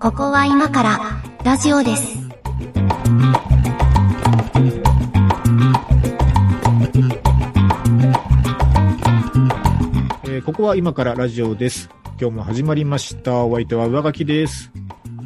[0.00, 0.98] ここは今から
[1.44, 2.18] ラジオです。
[10.24, 11.88] えーここは今からラジオです。
[12.20, 13.44] 今日も始まりました。
[13.44, 14.72] お相手は上書きです。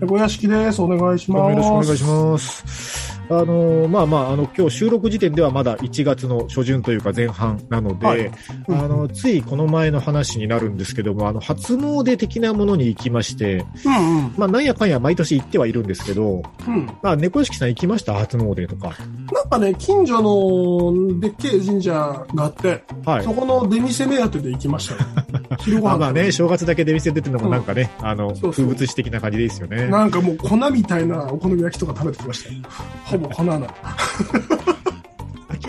[0.06, 0.82] 小屋敷です。
[0.82, 1.50] お願いします。
[1.52, 2.99] よろしくお願いします。
[3.30, 8.30] あのーまあまあ、あの、今日収録時点ではまだ1月の初旬というか前半なので、はい
[8.68, 14.34] あの、ついこの前の話になるんですけども、あの、初詣的なものに行きまして、うんうん。
[14.36, 16.86] まあ、なんやかんや毎年行ってはいるんですけど、うん。
[17.02, 18.14] まあ、猫屋敷さん行きました？
[18.14, 18.96] 初詣とか。
[19.40, 21.92] なんかね、近所のでっけえ神社
[22.34, 23.32] があって、はいそ。
[23.32, 25.00] この出店目当てで行きましたよ。
[25.60, 29.86] 昼ご飯まあまあね、正月だけ出店出てるのもなんかね、あの、そうそう風物詩的な感じですよね。
[29.86, 32.56] なんかもう粉みたいなお好み焼きとか食べてきましたよ。
[33.04, 33.58] ほぼ粉な。
[33.58, 33.66] 明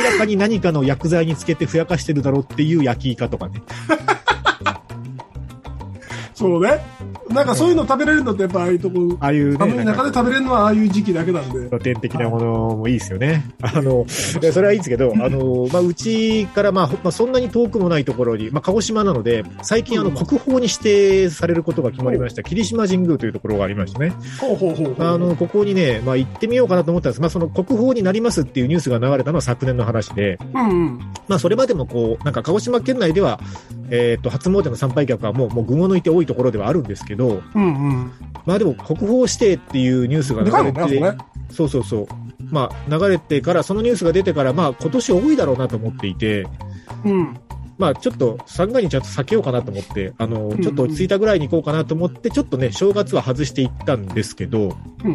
[0.04, 3.62] らかに何かの薬剤につけてふやかしてるだろうっていう焼きイカとかね。
[6.36, 6.82] そうね。
[7.34, 11.68] なんかそういうの食べれるのってやっぱああいうとこ、ああいうね、寒い中で食べれるのはああいう時期だけなんで。
[11.70, 13.46] 露天的なものもいいですよね。
[13.62, 14.06] あの、
[14.40, 24.14] でそれはいいんですけど、 あの、まあ、うちから、まあ、ほまあ、そんなに遠くもないところに、まあ、鹿児島なので、最近、あの、うん国宝に指定されることが決まりました、霧島神宮というところがありましてね。
[24.40, 25.08] ほうほうほうほう。
[25.08, 31.00] あの、ここにね、まあ、行ってみようかなと思ったんですまあ、その国宝になりますっていうニュースが流れたのは昨年の話で、うんうん。
[31.28, 33.40] まあ、それまでもこう、なんか鹿児島県内では、
[33.90, 38.12] えっ、と、初詣の参拝客はもう、もう群を抜いて多いところではあるんですけど、うんうん。
[38.46, 41.18] まあでも国宝指定っていうニュースが流れて、ね。
[41.52, 42.08] そうそうそう。
[42.52, 46.46] まあ流れてから、そのニュースが出てから、まあ今年多いだろうなと思っていて、
[47.06, 47.38] うん。
[47.78, 55.14] まあちょっと三が日ちゃんと避けようかなと思って、あの、んちょっと落ち着いたぐらいに行こうかなと思って、ちょっとね、正月は外していったんですけど、うん。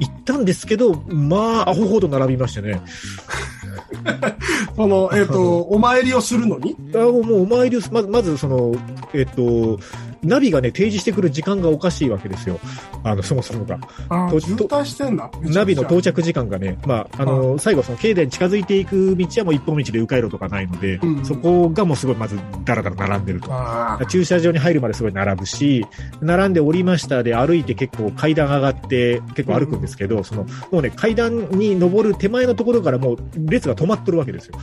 [0.00, 2.80] 行ったんですけど、まあ、アホほど並びましてね。
[4.74, 6.76] その、えっ、と、 お参りをするのに？
[6.94, 8.74] あもうお参りをす、まず、まずその、
[9.12, 9.78] えっと、
[10.24, 12.58] ナビがね、提示してくる時間がおかしいわけですよ。
[13.02, 13.78] あの、そもそもが。
[13.78, 15.30] とああ、渋滞してんだ。
[15.42, 16.14] ナビの到着。
[16.14, 23.52] 着時間がね、まあ、あの、最後その境内に近づいていく道はもう一本道で迂回路とかないので、うんそこがもうすごいまずダラダラ並んでると。
[23.52, 24.06] ああ。
[24.06, 25.86] 駐車場に入るまですごい並ぶし、
[26.20, 34.58] 並んで降りましたで歩いて結構階段上がって結構歩くんですけど、その、もうね、階段に登る手前のところからもう列が止まってるわけですよ。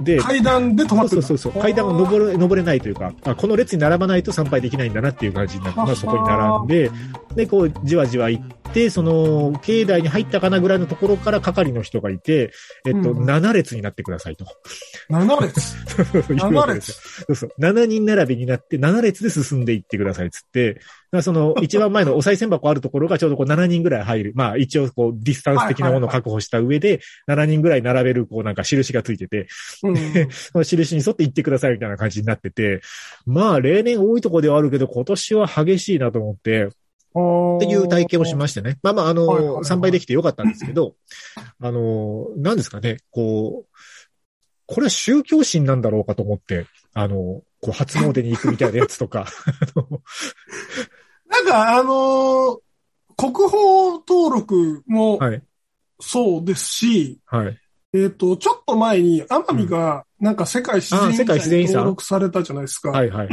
[0.00, 1.22] で、階段で止まってる。
[1.22, 6.90] そうそうそうそう、階段を登る、登れないというか、あこの列に並ばないと参拝できないんだなっていう感じになって、まあそこに並んで、
[7.34, 12.52] で、こう、じわじわ行って、その、境内に入ったかなぐらいのところから係の人がいて、
[12.86, 14.46] えっと、うん7列になってくださいと。
[15.10, 15.76] 7列？
[16.34, 17.50] 言うわけですよそうそう。
[17.60, 20.80] 7人並びになって、7列で進んでいってくださいっつって、
[21.12, 24.32] らその、一番前のお賽銭箱あるところがちょうどこう7人ぐらい入る。
[24.34, 29.48] まあ一応こう、ディスタンス的なものを確保した上で、7人ぐらい並べる、こうなんか印がついてて、
[29.82, 29.96] うん。
[30.30, 32.80] その印に沿って行ってくださいみたいな感じになってて、
[33.24, 36.68] まあ例年多いところではあるけど、今年は激しいなと思って、っ
[37.56, 38.78] っていう体験をしましてね。
[38.82, 39.64] まあまあ、あの、はいはいはい。
[39.64, 40.94] 参拝できてよかったんですけど、
[41.60, 43.76] あの、なんですかね、こう、
[44.66, 47.16] これは宗教心なんだろうかと思って、あの、
[47.60, 49.26] こう、初詣に行くみたいなやつとか、
[51.28, 52.58] なんか、あのー
[53.18, 55.42] 国宝登録もはい、
[55.98, 57.58] そうですし、はい。
[57.94, 62.90] えっ、と、ちょっと前に奄美がなんか世界自然遺産産に登録されたじゃないですか。
[62.90, 63.28] はい、はい。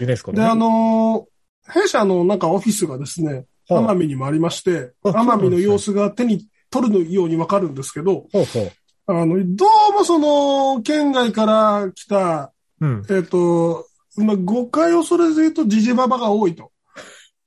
[0.00, 0.46] ユネスコで、ね。
[0.46, 1.38] あのー
[1.70, 8.72] 弊社のなんかオフィスがですね、はあ奄美にもありまして、あ奄美の様子が手に取るようにわかるんですけど、ほうほう。
[9.06, 13.06] あの、どうもその、県外から来た、うん。
[13.10, 16.72] えっ、と、まあ、誤解をそれで言うと、ジジババが多いと。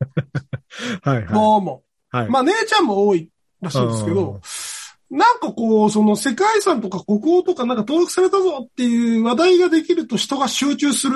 [1.03, 1.84] はい、はどうも。
[2.13, 2.17] い。
[2.17, 2.29] はい。
[2.29, 3.29] まあ、姉ちゃんも多い
[3.62, 4.41] らしいんですけど、
[5.09, 11.13] なんかこう、その世界遺産とか国宝とかなんか登録されたぞっていう話題ができると人が集中する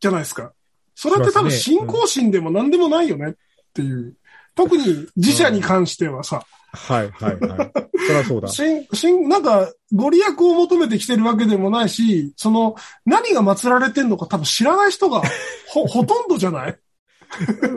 [0.00, 0.52] じゃないですか。
[0.94, 3.34] それって多分信仰心でも何でもないよねっ
[3.72, 4.16] ていう。
[4.54, 7.72] 特に自社に関してはさ、はい、はい、はい。
[8.06, 8.48] そりゃそうだ。
[8.48, 15.22] しん、しん、なんか、ご利益を求めてきてるわけでもないし、その、何が祀られてんのか多分知らない人が、
[15.68, 16.70] ほ、 ほとんどじゃない？
[16.70, 16.76] うん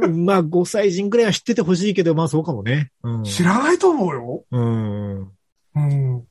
[0.09, 2.91] まあ、5歳人くらいは知っててほしいけど、まあそうかもね。
[3.03, 3.23] うん。
[3.23, 4.43] 知らないと思うよ。
[4.51, 5.19] うん。
[5.75, 6.17] うん。
[6.19, 6.23] っ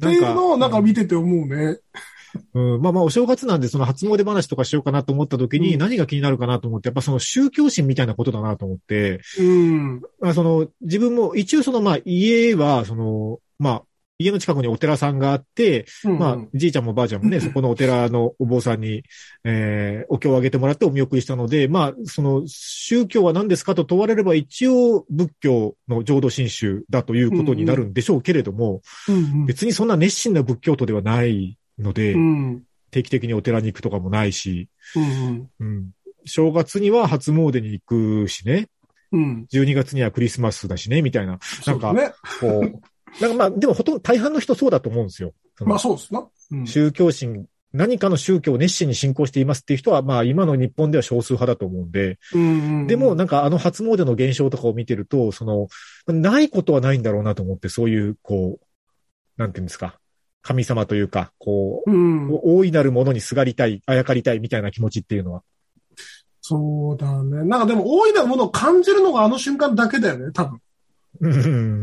[0.00, 1.78] ていうのをなんかうん見てて思うね。
[2.54, 10.02] うん、まあまあ、お正月なんで、その初詣話とかしようかなと思った時に、うん何が気になるかなと思って、やっぱその宗教心みたいなことだなと思って、うん。
[10.20, 13.82] まあその、自分も、一応その、まあ、家は、その、まあ、
[14.22, 19.02] 家の近くにお寺さんがあって、うんまあ、じいちゃんもばあちゃんもね、そこのお寺のお坊さんに、
[19.44, 32.62] えー、お経をあげてもらってお見送りしたので、まあ、その、宗教は何ですかと問われれば、一応、仏教の浄土真宗だということになるんでしょうけれども、うん別にそんな熱心な仏教徒ではないので、うん。
[32.90, 35.90] 定期的にお寺に行くとかもないし、うんうん。
[36.24, 38.68] 正月には初詣に行くしね、
[39.10, 39.22] うん。
[39.22, 39.46] うん。
[39.52, 41.38] 12月にはクリスマスだしね、みたいな。
[41.66, 41.94] なんか。
[42.40, 42.80] こう、
[43.20, 45.34] なんかまあ、でもほとんど大半の人そうだと思うんですよ。
[45.60, 46.26] まあそうですな。
[46.50, 46.66] うん。
[46.66, 52.44] 宗教心、何かの宗教を熱心に信仰していますっていう人は、まあ今の日本では少数派だと思うんで、うんう
[52.84, 52.86] ん。
[52.86, 55.68] でもなんかあの初詣の現象とかを見てると、その、
[56.06, 58.66] ないことはないんだろうなと思って、そういう、こう、
[59.36, 59.98] なんていうんですか、
[60.42, 62.40] 神様というか、こう、うん。
[62.42, 65.42] 大いなるものにすがりたい、あやかりたいみたいな気持ちっていうのは。
[66.40, 67.44] そうだね。
[67.44, 70.60] なんかでも、大いなものを感じるのがあの瞬間だけだよね、多分。
[71.22, 71.28] う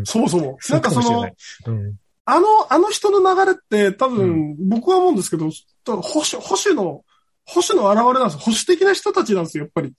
[0.02, 0.06] ん。
[0.06, 0.58] そもそも。
[0.62, 1.30] そうんなかその。
[2.26, 5.50] あの、あの人の流れって多う分、僕は思うんですけど、
[5.86, 7.04] 保守、保守の、
[7.46, 8.40] 保守の現れなんですよ。
[8.40, 9.94] 保守的な人たちなんですよ、やっぱり。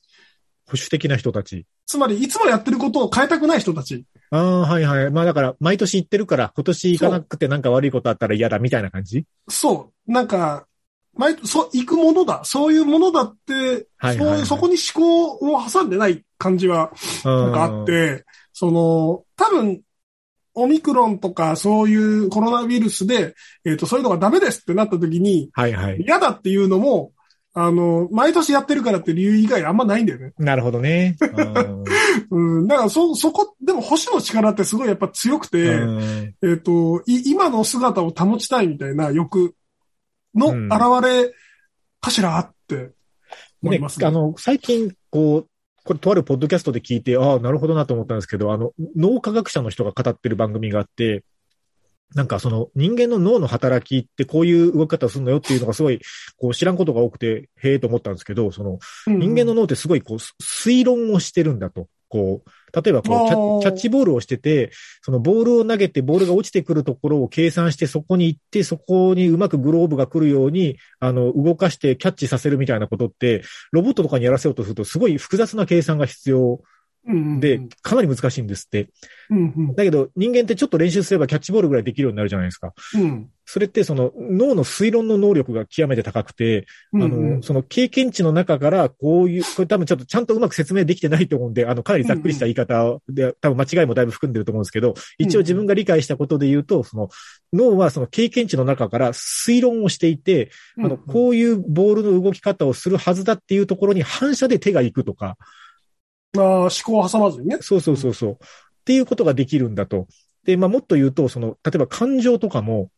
[0.66, 1.66] 保守的な人たち。
[1.86, 4.04] つまり、いつもやってることを変えたくない人たち。
[4.30, 5.10] ああ、はいはい。
[5.10, 9.24] まあだから、毎年行ってるから、今年行かなくてなんか悪いことあったら嫌だみたいな感じ？
[9.48, 10.12] そう。
[10.12, 10.68] なんか、
[11.16, 12.42] 毎そう、行くものだ。
[12.44, 16.92] そういうものだって、はいはいはいそういうそこに思考を挟んでない感じは、
[17.24, 17.86] なんかあっ。
[17.86, 18.24] て、
[18.60, 19.80] その、多分、
[20.52, 23.34] オミクロンとかそういうコロナウイルスで、
[23.64, 26.02] えっ、と、そういうのがダメですってなった時に、はいはい。
[26.02, 27.12] 嫌だっていうのも、
[27.54, 30.34] あの、毎年やってるからって理由以外あんまないんだよね。
[30.36, 31.16] なるほどね。
[32.30, 32.66] う んうん。
[32.66, 39.54] だから、そ、そこ、でも保守の力ってすごいやっぱ強くて、うんえっ、と、い、今の姿を保ちたいみたいな欲
[40.34, 41.32] のうん現れ
[42.02, 42.90] かしらって
[43.62, 44.06] 思いねますね。
[44.06, 45.49] あの、最近、こう、
[45.84, 51.24] これとあるポッドキャストで聞いて、ああ、なるほどなと思ったんですけど、あの、脳科学者の人が語ってる番組があって、
[52.14, 56.00] なんかその人間の脳の働きってこういう動き方をするのよっていうのがすごい、
[56.36, 61.88] こう知らんことが多くて、へえと思ったんですけど、そのうん人間の脳ってすごいこう推論をしてるんだと。
[62.10, 62.50] こう、
[62.82, 76.60] 例えばこうキャッチボールをしてて、そのボールを投げてボールが落ちてくるところを計算してそこに行って、そこにうまくグローブが来るように、あの、動かしてキャッチさせるみたいなことって、ロボットとかにやらせようとするとすごい複雑な計算が必要
[77.40, 78.88] で、かなり難しいんですって。
[79.30, 79.74] うんうん。
[79.74, 82.72] だけど人間ってちょっと練習すればキャッチボールぐらいできるようになるじゃないですか。
[82.94, 83.30] うん。
[83.52, 97.08] それってその脳の推論の能力が極めて高くて、うんあの、その経験値の中から、こういう、これ多分ちょっとちゃんとうまく説明できてないと思うんで、あの、かなりざっくりした言い方で、多分間違いもだいぶ含んでると思うんですけど、一応自分が理解したことで言うと、その、
[97.52, 105.36] 脳はその経験値の中から推論をしていて、あの、こういうボールの動き方をするはずだっていうところに反射で手が行くとか、
[106.36, 107.58] ああ、思考を挟まずにね。
[107.60, 108.32] そうそうそうそう。
[108.32, 108.36] っ
[108.84, 110.06] ていうことができるんだと。
[110.44, 112.90] で、まあ、もっと言うと、その、例えば感情とかも、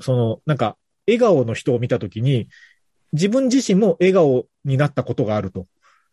[0.00, 0.76] その、なんか、
[1.06, 2.48] 笑顔の人を見たときに、
[3.12, 5.66] 自分自身も笑顔になったことがあると。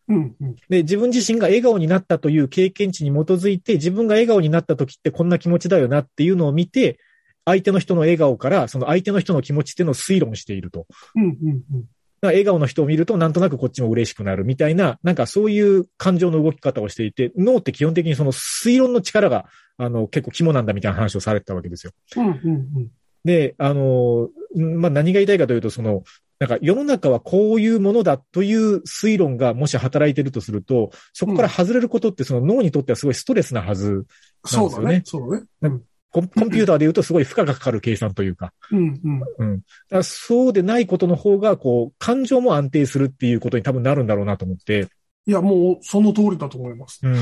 [0.08, 7.00] うんうんで、自分自身が笑顔になったという経験値に基づいて、自分が笑顔になった時ってこんな気持ちだよなっていうのを見て、
[7.46, 10.88] 相手の人の笑顔から、その相手の人の気持ちっていうのを推論していると。
[11.16, 19.46] うんうんうんだから笑顔の人を見ると、なんとなくこっちも嬉しくなるみたいな、なんかそういう感情の動き方をしていて、脳って基本的にその推論の力が、
[19.78, 21.94] あの、結構肝なんだみたいな話をされてたわけですよ。
[22.18, 22.92] うんうんうん
[23.26, 26.04] で、あの、んまあ、何が言いたいかというと、その、
[26.40, 34.06] なんか世の中はこういうものだという推論がもし働いてるとすると、そこから外れることってその脳にとってはすごいストレスなはず。
[34.46, 35.02] そうだね。
[35.04, 35.46] そうだね。
[35.64, 38.52] うんコンコンピューターで言うとすごい負荷がかかる計算というか。
[38.72, 39.58] うんうんうん。
[39.58, 44.88] だからそうでないことの方が、こう、感情も安定するっていうことに多分なるんだろうなと思って。
[45.26, 47.00] いや、もう、その通りだと思います。
[47.04, 47.14] うん。
[47.14, 47.18] っ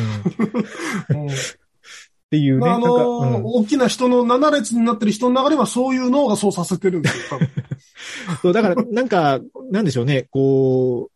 [1.09, 1.27] うん
[2.29, 2.69] ていうね。
[2.69, 7.39] あのなんか、ーうん大きな人の7列になってる人の中ではそういう脳がそうさせてるんですよ。
[8.41, 9.39] そう、だから、なんか、
[9.71, 11.11] なんでしょうね、こう、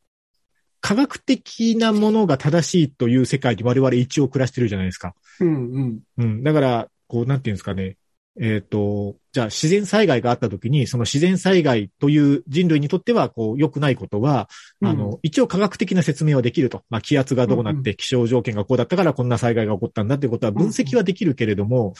[0.79, 5.13] 科学的なものが正しいという世界に我々一応暮らしてるじゃないですか。
[5.39, 5.99] うんうん。
[6.17, 6.43] うん。
[6.43, 7.97] だから、こう、なんていうんですかね。
[8.39, 14.47] えっ、と、じゃあ自然災害があった時に、その自然災害という人類にとっては、こう、良くないことは、
[14.81, 16.83] あの、一応科学的な説明はできると。
[16.89, 21.93] まあ、気圧がどうなって、気象条件がこうだったからこんな災害が起こったんだっていうことは分析はできるけれども、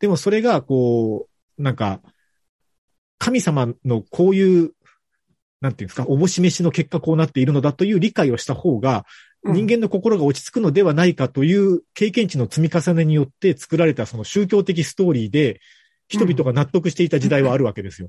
[0.00, 1.28] でもそれが、こ
[1.58, 2.00] う、なんか、
[3.18, 4.72] 神様のこういう、
[5.60, 9.04] なんていうんですか、おぼし飯の結果こうなっているのだという理解をした方が、うん
[9.44, 15.60] 人間の心が落ち着くのではないかという経験値の積み重ねによって作られたその宗教的ストーリーで、
[16.08, 18.08] 人々が納得していた時代はあるわけですよ。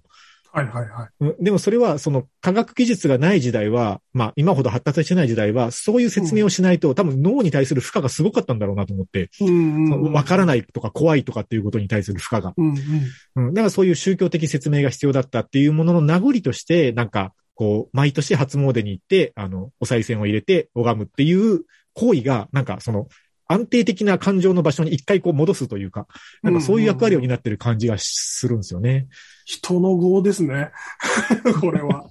[0.51, 1.09] はいはいはい。
[1.19, 10.13] うんでもそれは、その科学技術がない時代は、まあ今ほど発達してない時代は、そういう説明をしないと、多分脳に対する負荷がすごかったんだろうなと思って、うんうん。
[10.13, 12.53] わからないとか怖いとかっていうことに対する負荷が。
[12.55, 13.47] うんうん。
[13.47, 13.53] うん。
[13.53, 21.61] だからそういう宗教的説明が必要だったっていうものの名残として、なんか、こう、毎年初詣に行って、あの、お賽銭を入れて拝むっていう
[21.93, 23.07] 行為が、なんかその、
[23.47, 26.07] 安定的な感情の場所に一回こう戻すというか、
[26.41, 29.07] なんかそういう役割を担ってる感じがするんですよね。
[29.45, 30.71] 人の業ですね。
[31.61, 32.09] これは。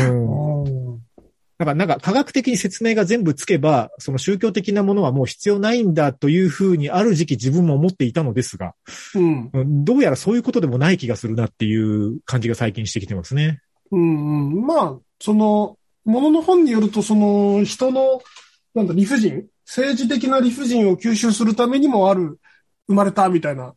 [0.00, 0.47] うんうん
[1.58, 8.74] だからなんか科学的に説明が全部つけば、その宗教的なものはもう必要ないんだというふうにある時期自分も思っていたのですが、
[9.14, 9.50] うん。
[9.52, 13.60] うんどうやらそういうことでもない気がするなっていう感じが最近してきてますね。
[13.90, 14.66] うんうん。
[14.66, 18.20] まあ、その、ものの本によると、その、人の、
[18.74, 22.38] なんだ、理不尽政治的な理不尽を吸収するためにもある、
[22.86, 23.74] 生まれたみたいな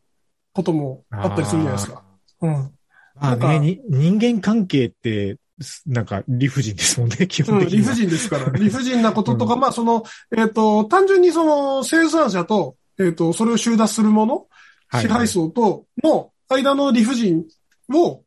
[0.54, 2.04] こともあったりするじゃないですか。
[2.42, 2.52] うん。
[2.52, 2.72] ま
[3.16, 5.40] あなんかね、に人間関係って、す
[5.86, 7.82] なんか理不尽ですもんね、基うん、本的には。
[7.82, 8.50] 理不尽ですから。
[8.58, 10.04] 理不尽なこととか、まあ、その、
[10.36, 17.46] えっ、と、単純にその、生産者と、えっ、と、それを収奪する者、はい支配層との間の理不尽
[17.94, 18.24] を、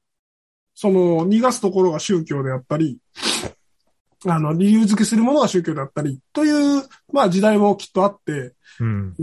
[0.74, 2.98] その、逃がすところが宗教であったり、
[4.26, 9.14] あの、理由付けするものが宗教であったり、という、まあ時代もきっとあって、うん。
[9.18, 9.22] え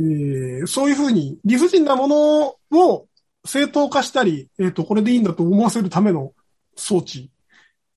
[0.64, 3.08] ーそういうふうに理不尽なものを
[3.46, 6.34] 正当化したり、えっ、と、これでいいんだと思わせるための
[6.76, 7.32] 装置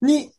[0.05, 0.31] に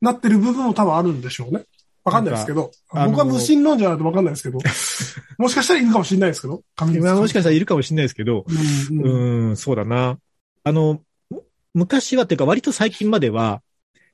[0.00, 1.64] なってる部分も多分あるんでしょうね。
[2.04, 2.70] わかんないですけど。
[2.90, 4.58] あの僕は無心論者だとわかんないですけど。
[5.38, 6.62] もしかしたらいるかもしれないですけど。
[6.80, 8.44] もしかしたらいるかもしれないですけど、
[8.90, 10.18] うんううんーん、そうだな。
[10.64, 11.42] あの、む
[11.74, 13.62] 昔はっていうか割と最近までは、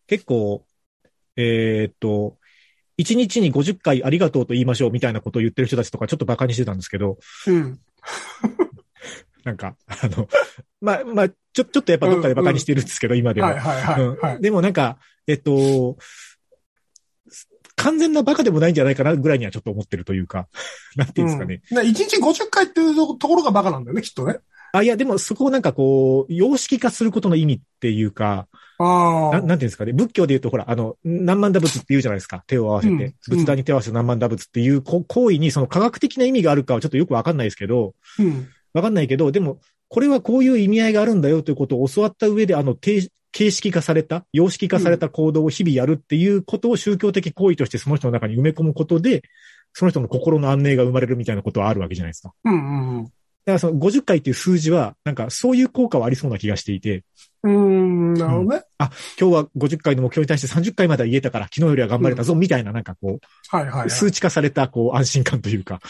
[0.06, 0.64] 結構、
[1.37, 2.37] えーっと、
[2.99, 7.78] 1日に50回ありがとうと言いましょうみたいなことを言ってる人たちとかちょっと馬鹿にしてたんですけど、うん。
[9.45, 10.28] なんか、あの、
[10.80, 13.49] まあ、まあ、ちょ、ちょっとやっぱどっかで馬鹿にしてるんですけど、今では。
[13.49, 14.02] はいはいはい。
[14.02, 14.40] うんはい。
[14.40, 15.97] でもなんか、えっと、
[17.76, 20.49] 完全な馬鹿でもないんじゃないかなぐらいにはちょっと思ってるというか、
[20.97, 21.62] なんていうんですかね。
[21.71, 24.38] うんね1日50回っていうところがバカなんだよね、きっとね。
[24.73, 29.40] あ、いや、でもそこをなんかこう、様式化することの意味っていうか、ああ。
[29.40, 29.92] ななんていうんですかね。
[29.92, 32.45] 仏教で言うと、ほら、あの、何万打仏って言うじゃないですか。
[32.47, 32.95] 手を合わせて。
[32.95, 38.49] うん仏壇に手を合わせて何万打仏っていうこ行為にその科学的な意味があるかはちょっとよくわかんないですけど、うん。
[38.78, 49.23] わかんないけど、でも、これはこういう意味合いがあるんだよということを教わった上で、あの、定形式化された、様式化された行動を日々やるっていうことを宗教的行為としてその人の中に埋め込むことで、
[49.73, 52.32] その人の心の安寧が生まれるみたいなことはあるわけじゃないですか。
[52.44, 53.12] うんうん
[53.45, 57.04] だからその50回っていう数字は、なんかそういう効果はありそうな気がしていて、
[57.45, 58.14] うん。
[58.14, 58.62] なるほどね。
[58.78, 63.90] 今日は50回の目標に対して30回までは言えたから、昨日よりは頑張れたぞ、みたいななんかこはいはい、はう、い。
[63.90, 65.80] 数値化されたこう安心感というか。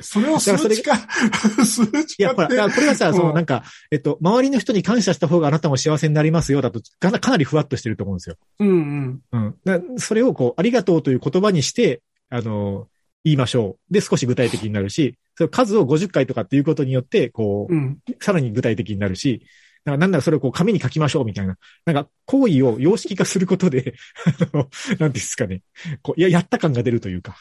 [0.00, 0.96] それを数値化、
[1.64, 2.68] 数値いや、ほら、化ってだか。
[2.68, 8.36] らこれはさ、うんそのなんか、えっと、周りの人に感謝した方があなたも幸せになりますよ、だと、かなかなりふわっとしてると思うんですよ。
[8.58, 9.22] うんうん。
[9.32, 9.54] うん。
[9.64, 12.88] だそれをこう、ありがとうという言葉にして、あの、
[13.24, 13.94] 言いましょう。
[13.94, 17.98] で、少し具体的になるし、その数を50回とかっていうことによって、こう、うん。
[18.20, 19.46] さらに具体的になるし、
[19.84, 21.56] なんかならそれをこう紙に書きましょうみたいな。
[21.84, 23.94] なんか行為を様式化することで、
[24.52, 25.62] あの、なんですかね。
[26.02, 27.36] こう、いや、やった感が出るというか。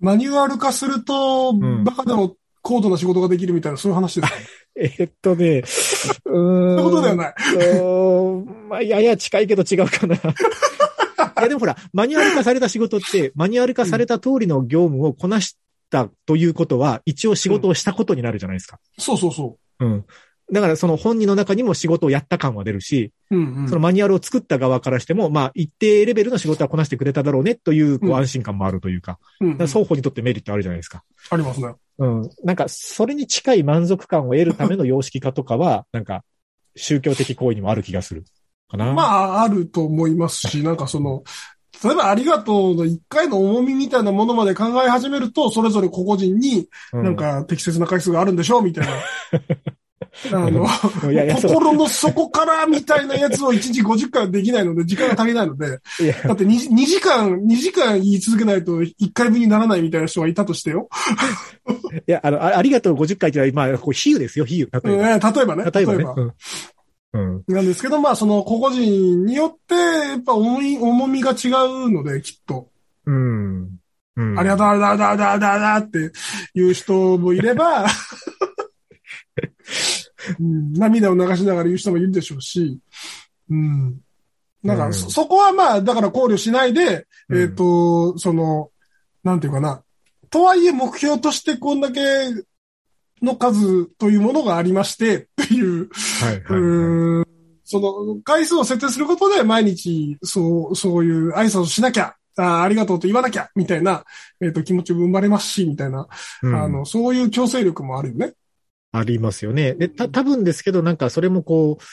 [0.00, 4.38] マニュアル化すると、んバカでも高度な仕事ができるみたいな、そういう話ですか、
[4.74, 5.64] えーっとね、うーん。
[5.64, 7.34] そういうことではない。
[7.54, 10.16] うーんまあ、やや近いけど違うかな。
[11.38, 15.56] いや、でもほら、マニュアル化された仕事って、マニュアル化された通りの業務をこなし
[15.90, 18.78] たということは、一応仕事をしたことになるじゃないですか。
[18.98, 20.04] そうそうそうん。
[20.52, 23.36] だからその本人の中にも仕事をやった感は出るし、う。
[23.36, 23.68] うんうん。
[23.68, 31.02] そのマニュアルを作った側からしても、まあ、一定レベルの仕事はこなしてくれただろうねという、こううん安心感もあるというか、うんうんだから双方にとってメリットあるじゃないですか。
[31.30, 31.74] ありますね。
[31.98, 32.30] うん。
[32.44, 36.24] なんか、それに近い満足感を得るための様式化とかは、なんか、
[36.76, 38.24] 宗教的行為にもある気がする。
[38.68, 38.92] かな。
[38.92, 41.22] まあ、あると思いますし、なんかその、
[41.84, 48.92] 例えばありがとうの一回の重みみたいなものまで考え始めると、それぞれ個々人にうなん、か適切な回数があるんでしょうみたいな。
[50.32, 50.66] あの、
[51.12, 51.52] いやいや、そう。
[51.52, 60.88] 心の底からみたいなやつを1日50回はできないので、時間が足りないので、だって 2, 2時間、2時間言い続けないと1回分にならないみたいな人がいたとしてよ。
[62.06, 64.68] いや、あの、あありがとう50回っていうのは、まあ、こう、比喩ですよ、比喩。
[64.72, 65.30] うん例えば。
[65.30, 65.70] 例えばね。
[65.70, 66.04] 例えばね。
[66.16, 66.32] うん。
[67.16, 67.54] うん。
[67.54, 72.68] なんですけど、まあ、その個々人によって、やっぱ重い、重みが違うので、きっと。
[73.06, 73.78] うん。
[74.16, 74.38] うん。
[74.38, 77.86] ありがとう、ありがとう、ありがとう、ありがとう、ありがとうっていう人もいれば、
[80.40, 82.78] うん、涙を流しながら言う人もいるでしょうし、
[83.48, 84.00] うん。
[84.62, 88.70] なんか、うんそ、そこはまあ、だから考慮しないで、うんえっ、と、その、
[89.22, 89.82] なんていうかな。
[90.28, 92.00] とはいえ目標としてこんだけ
[93.22, 95.88] の数というものがありまして、っていう、
[96.20, 96.60] はい、はい。
[96.60, 97.26] はい
[97.68, 104.04] その、回数を設定することで毎日、そう、そういう挨拶をしなきゃ、あありがとうと言わなきゃ、みたいな、
[104.40, 106.06] えっ、と、気持ちも生まれますし、みたいな、
[106.42, 108.34] うんあの、そういう強制力もあるよね。
[108.92, 109.74] ありますよね。
[109.74, 111.84] で、た、多分ですけど、なんかそれもこう、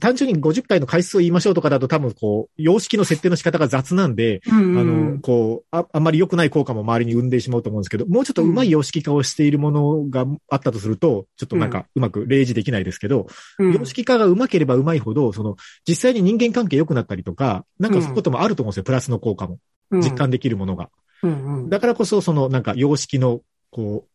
[0.00, 4.78] 単純に50回の回数を言いましょうとかだと多分こう、様式の設定の仕方が雑なんで、うんうん。
[4.78, 13.28] あの、こう、あ、あんまり良くない効果も周りに生んでしまうと思うんですけど、もうちょっとうまい様式化をしているものがあったとすると、ちょっとなんかうまく例示できないですけど、
[13.58, 13.72] うん。
[13.72, 15.56] 様式化がうまければうまいほど、その、
[15.88, 19.58] 実際に人間関係良くなったりとか、なんかそういうこともあると思うんですよ、プラスの効果も。
[19.90, 20.90] 実感できるものが。
[21.22, 21.70] うんうん。
[21.70, 23.40] だからこそ、その、なんか様式の、
[23.70, 24.08] こう、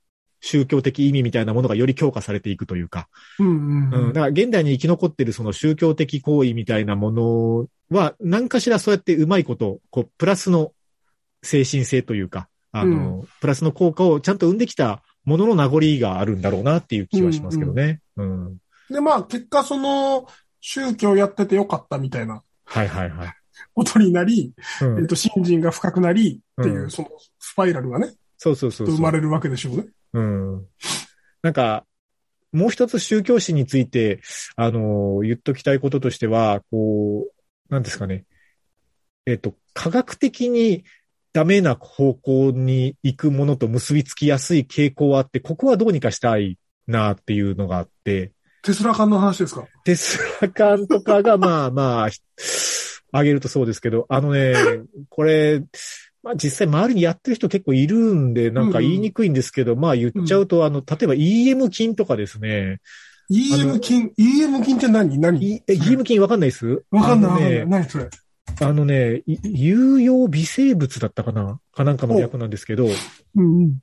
[0.43, 3.07] 宗教的意味みたいなものがより強化されていくというか、
[3.39, 4.13] うんうんうん。
[4.13, 10.73] だから現代に生き残ってるその宗教的行為みたいなものは、何かしらそうやってうまいこと、こう、プラスの
[11.43, 18.01] 精神性というか、あの、プラスの効果をちゃんと生んできたものの名残があるんだろうなっていう気はしますけどね。
[18.17, 18.57] うん。
[18.89, 20.27] で、まあ、結果その、
[20.59, 23.33] 宗教やっててよかったみたいなはいはいはい。
[23.73, 27.09] ことになり、うんえっと、信心が深くなりっていうう、んその
[27.39, 28.95] スパイラルがね、そうそうそうそう。
[28.97, 29.85] 生まれるわけでしょうね。
[30.11, 30.65] うん。
[31.41, 31.85] なんか、
[32.51, 34.19] もう一つ宗教史について、
[34.57, 38.25] あの、言っときたいこととしては、こう、なんですかね。
[39.25, 40.83] えっと、科学的に
[41.31, 49.65] ダメな方向に行くものと結びつきやすい傾向はあって、ここはどうにかしたいなっていうのがあって、テスラ缶の話ですか？
[49.83, 52.09] テスラ感とかが、まあまあ、
[53.13, 54.53] あげるとそうですけど、あのね、
[55.09, 55.63] これ、
[56.23, 62.79] まあ実際周りにやってる人結構いるんで、なんか言いにくいんですけど、まあ言っちゃうと、あの、例えば EM 菌とかですね。
[63.29, 65.19] ?EM 菌、EM 菌って何？
[65.19, 65.39] 何？
[65.45, 66.83] いえ EM 菌わかんないです？
[66.91, 68.09] わかんないね、何それ？
[68.61, 71.59] あのね、い有用微生物だったかな？
[71.73, 72.87] かなんかの略なんですけど、
[73.35, 73.79] うんうん。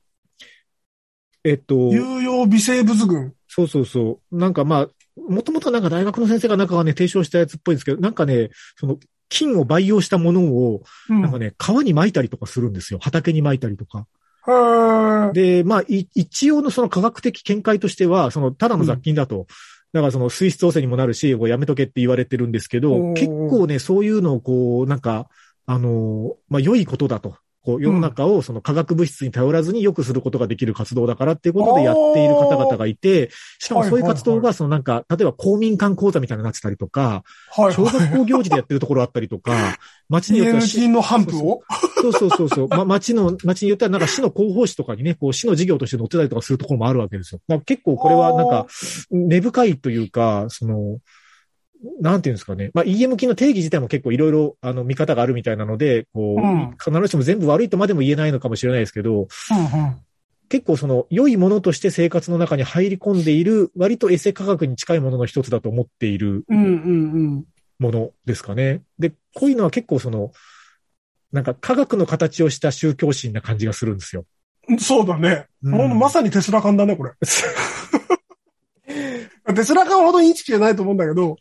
[1.43, 3.33] えっと、有用微生物群。
[3.47, 4.37] そうそうそう。
[4.37, 4.87] なんかまあ、
[5.29, 8.97] もともとなんか大学の先生がなんかがね、提唱したやつっぽいんですけど、なんかね、その、
[9.31, 11.21] 菌を培養したものを、うん。
[11.21, 12.99] なんかね、川に撒いたりとかするんですよ。
[13.01, 14.05] 畑に撒いたりとか。
[15.33, 19.47] で、まあ、い一応のその科学的見解としては、その、ただの雑菌だと。
[19.93, 25.27] だからその水質汚染にもなるし、こうやめとけって言われてるんですけおど、ー結構ね、そういうのをこう、なんか、
[25.65, 27.35] あの、まあ、良いことだと。
[27.63, 39.77] こう、世の中をその化学物質に頼らずに良くすることができる活動だからっていうことでやっている方々がいて、しかもそういう活動がそのなんか、例えば公民館講座みたいになってたりとか、はい小学校行事でやってるところあったりとか、
[40.09, 41.61] 町によっては市菌の反布を？
[42.01, 42.67] そうそうそうそう。
[42.67, 47.61] ま、町の、町によってはなんか市の広報誌とかにね、こう市の事業として載ってたりとかするところもあるわけですよ。
[47.65, 48.67] 結構これはなんか、
[49.11, 50.97] 根深いというか、その、
[51.99, 52.71] なんていうんですかね。
[52.73, 59.95] まあ、EM 菌の定義自体も結構いろいろ、あの、見方があるみたいなので、こう、うん必ずしも全部悪いとまでも言えないのかもしれないですけど、うんうん
[60.49, 66.67] 結構その、良いものとして生活の中に入り込んでいる、割とエセ科学に近いものの一つだと思っているうんう
[67.37, 67.45] ん
[67.79, 68.81] ものですかね。
[68.99, 70.33] で、こういうのは結構その、
[71.31, 74.25] なんか科学の形をした宗教心な感じがするんですよ。
[74.67, 74.79] うん。
[74.79, 75.47] そうだね。
[75.63, 77.13] うんまさにテスラ缶だね、これ。
[79.55, 81.37] テスラ缶ほどインチキじゃないと思うんだけど。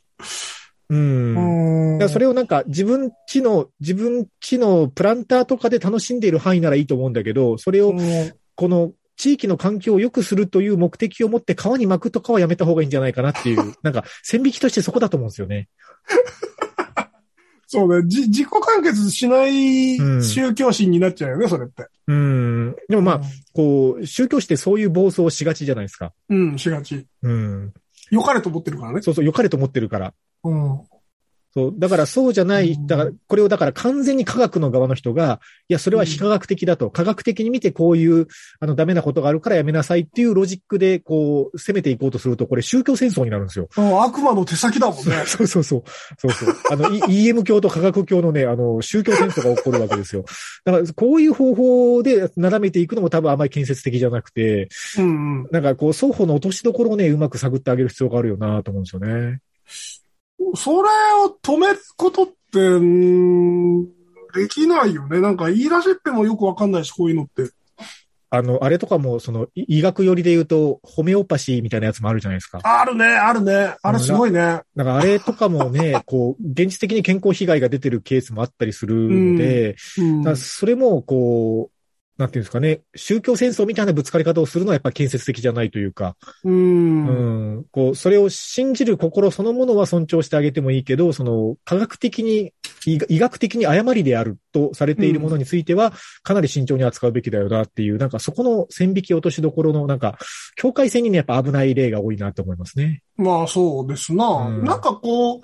[0.88, 1.94] うん。
[1.94, 15.68] うんだそれをなんか自分ちの、自分ちのプランターとかで楽しんでいる範囲ならいいと思うんだけど、それをうんこの地域の環境を良くするという目的を持って川に巻くとかはやめた方がいいんじゃないかなっていう、 なんか線引きとしてそこだと思うんですよね。
[17.66, 18.08] そうね。
[18.08, 21.86] じ、自己完結しないうん宗教心になっちゃうよね、それって。
[22.08, 22.74] うん。
[22.88, 23.20] でもまあ、
[23.52, 26.12] こう、宗教してそういう暴走をしがちじゃないですか。
[26.28, 27.06] うん、しがち。
[27.22, 27.72] うん。
[28.10, 29.02] 良かれと思ってるからね。
[29.02, 30.14] そうそう、良かれと思ってるから。
[30.44, 30.80] うん。
[31.52, 31.74] そう。
[31.76, 38.28] だからそうじゃない、うんだから、これをだから完全に科学の側の人が、いや、それは非科学的だと、科学的に見てこういう、
[38.60, 43.68] あの、ダメなことがあるからやめなさいっていうロジックで、こう、攻めていこうとすると、これ宗教戦争になるんですよ。
[43.76, 45.02] うん悪魔の手先だもんね。
[45.26, 45.82] そうそうそう。
[46.18, 46.54] そうそう。
[46.70, 50.24] あの、い EM 教と科学教のね、あの、宗教戦争が起こるわけですよ。
[50.64, 55.48] だから、こういう方法で眺めていくのも多分あまり建設的じゃなくて、うんうん。
[55.50, 59.40] なんかこう、双方の落としどころをね、うまく探ってあげる必要があるよなと思うんですよね。
[60.56, 60.88] それ
[61.24, 64.00] を止めることって、うん
[64.32, 65.20] できないよね。
[65.20, 67.50] なんか言い出しっぺもよくわかんないし、こういうのって。
[68.32, 72.60] あの、あれとかも、その、い医学寄りで言うと、ホメオパシーみたいなやつもあるじゃないですか。
[72.62, 73.74] あるね、あるね。
[73.82, 74.38] あれすごいね。
[74.76, 81.79] だからあれとかもね、こう、現実的に健康被害が出てるケースもあったりするので、うんだからそれも、こう、
[82.20, 86.50] なんていうんですかね、宗教戦争みたいなぶつかり方をするのはやっぱ建設的じゃないというか、う。
[86.50, 92.52] うんん、こう、それを信じる心そのものは尊重してあげてもいいけど、その、科学的に、
[92.84, 100.18] 医医学的に誤りであるとされているものについては、かなり慎重に扱うべきだよなっていう、なんかそこの線引き落としどころの、なんか、
[100.56, 103.02] 境界線にね、やっぱ危ない例が多いなと思いますね。
[103.16, 104.26] まあそうですな。
[104.26, 105.40] うんなんかこう、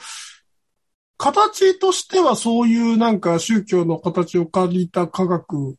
[1.19, 5.77] 形としてはそういうなんか宗教の形を借りた科学、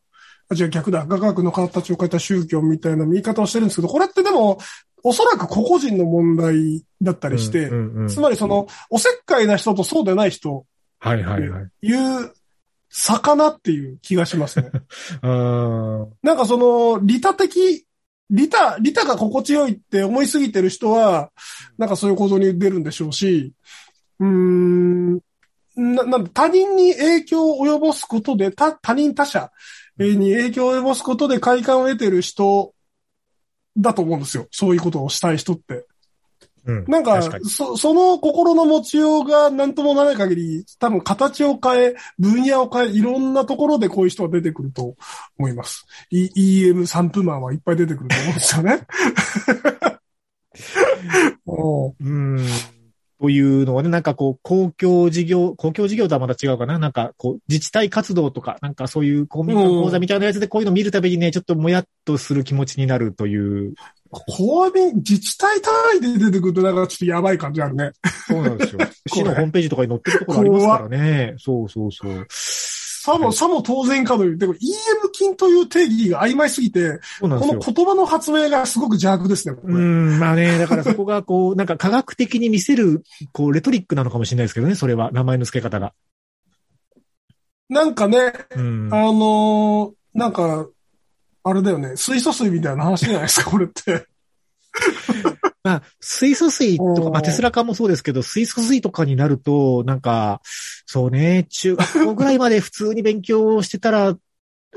[0.50, 1.06] あ、違う逆だ。
[1.06, 4.58] 科学の形を借りた宗教みたいな見方をしてるんですけど、これってでも、
[5.04, 10.66] おそらく個々人の問題だったりして、うんうんうんつまりその、おせっかいな人とそうでない人、
[11.00, 11.88] はいはいはい。
[11.88, 12.34] いう、
[12.90, 14.72] 魚っていう気がしますね。
[15.22, 17.86] なんかその、利他的、
[18.30, 21.32] 利他、利他が心地よいって思いすぎてる人は、
[21.78, 23.54] なんかそういうことに出るんでしょうし、
[24.20, 25.16] うーん、
[25.76, 29.52] な、なんだ他人に影響を及ぼすことで、他、他人他者えー
[30.00, 32.74] に影響を及ぼすことで快感を得てる人
[33.78, 34.48] だと思うんですよ。
[34.52, 35.86] そういうことをしたい人って。
[36.66, 36.86] うん。
[36.88, 44.96] なんかそ、その心の持ちようが何ともならない限り、多分形を変え、分野を変え、いろんなところでこういう人が出てくると
[45.38, 45.86] 思います。
[46.12, 48.88] E- EM 散布マンはいっぱい出てくると思うんですよね。
[51.46, 52.48] お ううん。
[53.20, 63.74] というのはね、なんかこう、公共事業、公共事業とはまた違うかななんかこう、自治体活動とか、なんかそういう公民館講座みたいなやつでこういうの見るたびにね、ちょっともやっとする気持ちになるという。
[64.10, 67.92] 公民、自治体単位で出てくるとなんかちょっとやばい感じあるね。
[68.28, 68.80] そうなんですよ。
[69.08, 71.36] 市のホームページとかに載ってるところありますからね。
[71.38, 72.28] そうそうそう。
[73.08, 74.38] さも、さも当然かという。
[74.38, 74.58] でも EM
[75.14, 77.40] 金という定義が曖昧すぎて、この。
[77.40, 79.56] 言葉の発明がすごく邪悪ですね。
[79.56, 85.94] これうん、まあね、だからそこがこう、なんか科学的に見せる、こう、レトリックなのかもしれないですけどね、それは、名前の付け方が。
[87.70, 88.90] なんかね、うん。
[88.94, 90.68] あのーなんか、
[91.44, 94.06] あれだよね、水素水みたいな話じゃないですか、これって。
[95.68, 100.40] まあ、水素水とか、まあ、テスラ化もそうですけど、水素水とかになると、なんか、
[100.86, 104.16] そうね、中学校ぐらいまで普通に勉強してたら、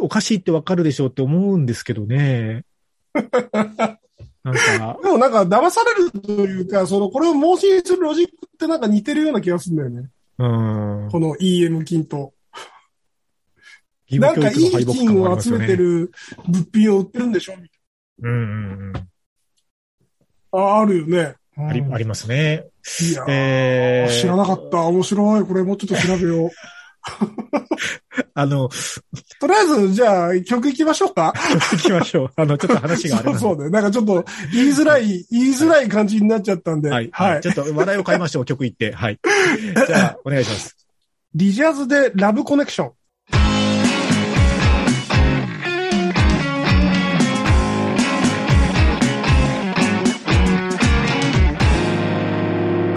[0.01, 2.65] おかしいってわかるでしょうって思うんですけどね。
[4.43, 10.11] なんか、でもなんか騙されるというか、その、これを盲信するロジックってなんか似てるような気がするんだよね。
[10.39, 10.45] う
[11.07, 11.09] ん。
[11.13, 12.33] この EM 金と。
[14.09, 15.77] 義なんかいい金を集めて。
[15.77, 16.11] る
[16.49, 17.69] 物品を売ってるんでしょみたい
[18.23, 19.01] うんうんな。
[20.53, 21.35] あ、あるよね。
[21.57, 21.69] うん。
[21.69, 22.65] あり、ありますね。
[23.11, 24.79] いやーえー知らなかった。
[24.83, 25.45] 面白い。
[25.45, 26.51] これもうちょっと調べよう。
[28.35, 28.69] あの、
[29.41, 31.33] とりあえず、じゃあ、曲行きましょうか。
[31.73, 32.31] 行きましょう。
[32.37, 33.71] あの、ちょっと話があれ そうそうね。
[33.71, 36.91] なんかちょっと、言いづらい、言いづらい感じになっちゃったんで。
[36.91, 37.41] ははいい。
[37.43, 38.45] ちょっと話題を変えましょう。
[38.45, 38.93] 曲行って。
[38.93, 39.19] はい。
[39.87, 40.77] じゃあ、お願いします。
[41.35, 42.93] リジャズでラブコネクション。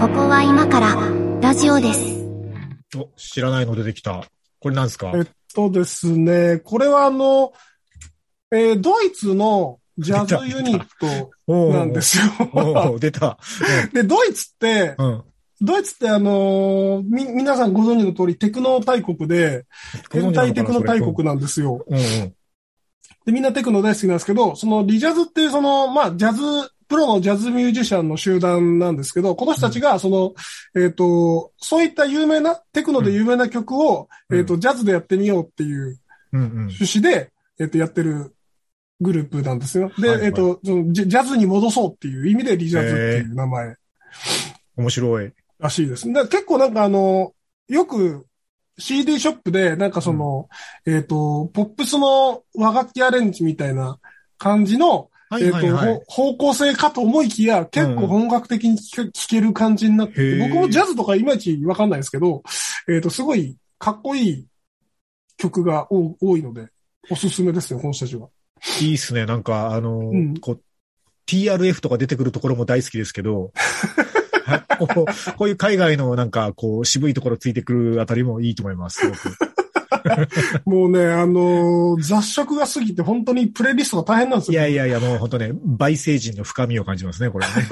[0.04, 0.98] ここは今から
[1.40, 2.02] ラジオです。
[2.94, 4.26] お、知らないの出てきた。
[4.60, 5.14] これなんですか？
[5.16, 7.54] えっとですね、これはあの、
[8.52, 11.32] えードイツのジャズユニット
[11.72, 13.00] なんですよ。
[13.00, 13.38] 出た。
[13.94, 15.08] で、ドイツって、うん。
[15.08, 15.24] うん
[15.62, 19.64] ドイツってあのーみ、皆さんご存知の通りテクノ大国で、
[20.12, 21.86] 変態テクノ大国なんですよ。
[21.88, 22.04] うんうん。
[23.26, 26.42] で、みんなテクノ大好きなんですけど、そのリジャズっていうその、まあ、ジャズ、
[26.94, 30.36] プロのジャズミュージシャンの集団なんですけど、この人たちが、その、
[30.80, 36.00] えっ、と、そういった有名な、テクノで有名な曲を、うんえっ、と、ジャズでやってみようっていう
[36.34, 36.50] うんうん。
[36.68, 38.36] 趣旨で、えっ、と、やってる
[39.02, 39.92] グループなんですよ。
[39.98, 43.76] で、はいはいえっ、とそのジャ、ジャズに戻そうっていう意味でリジャズっていう名前
[44.76, 45.34] 面白い。
[45.60, 46.12] らしいです。
[46.12, 47.34] で結構なんかあの、
[47.70, 48.28] よく
[48.78, 50.48] CD ショップで、なんかその、
[50.86, 54.00] えっ、と、ポップスの和楽器アレンジみたいな
[54.38, 56.02] 感じの、はいえっ、と、はいはい。
[56.08, 62.44] ほ方向性かと思いきや、結構本格的に聴ける感じになって僕もジャズとかいまいちわかんないですけど、
[62.88, 64.48] えっ、と、すごいかっこいい
[65.38, 66.68] 曲が多多いので、
[67.10, 68.30] おすすめですよ、この人たちは。
[68.82, 69.26] いいっすね。
[69.26, 70.62] なんか、あの、うんこう、
[71.28, 73.52] TRF とか出てくるところも大好きですけど、
[74.46, 79.00] は いこうこういう海外のなんか、こう、渋いところついてくるあたりもいいと思います。
[79.00, 79.53] すごく。
[80.66, 84.60] もうね、あのー雑食が過ぎて本当にプレイリストが大変なんですよ。
[84.60, 87.68] いやいやいや、もう本当ね、焙星人の深みを感じますね、これはね。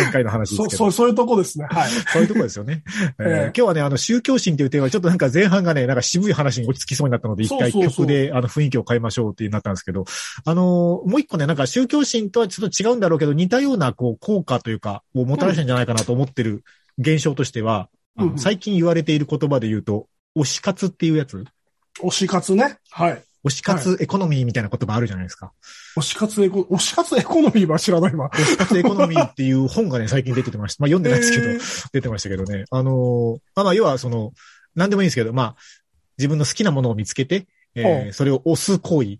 [0.00, 0.78] 前回の話ですそう、けど。
[0.78, 1.66] そう、そういうとこですね。
[1.70, 1.90] はい。
[1.90, 2.82] そういうところですよね。
[3.18, 10.04] えーええ今日はね、あの、宗教心という点は、ちょっとなんか前半がね、なんか渋い話に落ち着きそうになったので、一回曲で、あの、雰囲気を変えましょうってなったんですけど、
[10.44, 16.62] あのーもう一個ね、なんか宗教心とはちょっと違うんだろうけど、似たような、こう、効果というか、をもたらしたんじゃないかなと思ってる
[16.98, 21.44] 現象としては、うん最近言われている言葉で言うと、推し活っていうやつ？
[22.00, 22.78] 推し活ね。
[22.90, 23.22] はい。
[23.44, 25.52] 推し活エコノミーみたいな言葉あるじゃないですか。
[25.96, 28.30] 推し活エコ、推し活エコノミーは知らないわ。
[28.30, 30.82] 推し活エコノミーっていう本がね、最近出てました。
[30.82, 32.64] まあ読んでないですけど、えー出てましたけどね。
[32.70, 34.32] あのーまあまあ、要はその、
[34.74, 35.56] なんでもいいんですけど、まあ、
[36.18, 39.18] 自分の好きなものを見つけて、えほーそれを押す行為、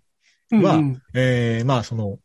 [0.51, 2.19] はうんうんえーまあ、その、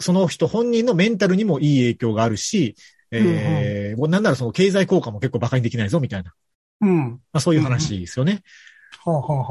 [0.00, 2.76] その人本人のメンタルにもいい影響があるし、
[3.10, 6.32] えーもうなんならその経済効果も結構馬鹿にできないぞ、みたいな。
[6.80, 7.10] うん。
[7.32, 8.42] まあそういう話ですよね。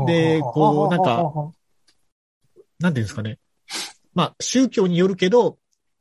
[0.05, 1.53] でこうなんか
[2.79, 3.39] なんていうんですかね。
[4.13, 5.57] まあ、宗教によるけど、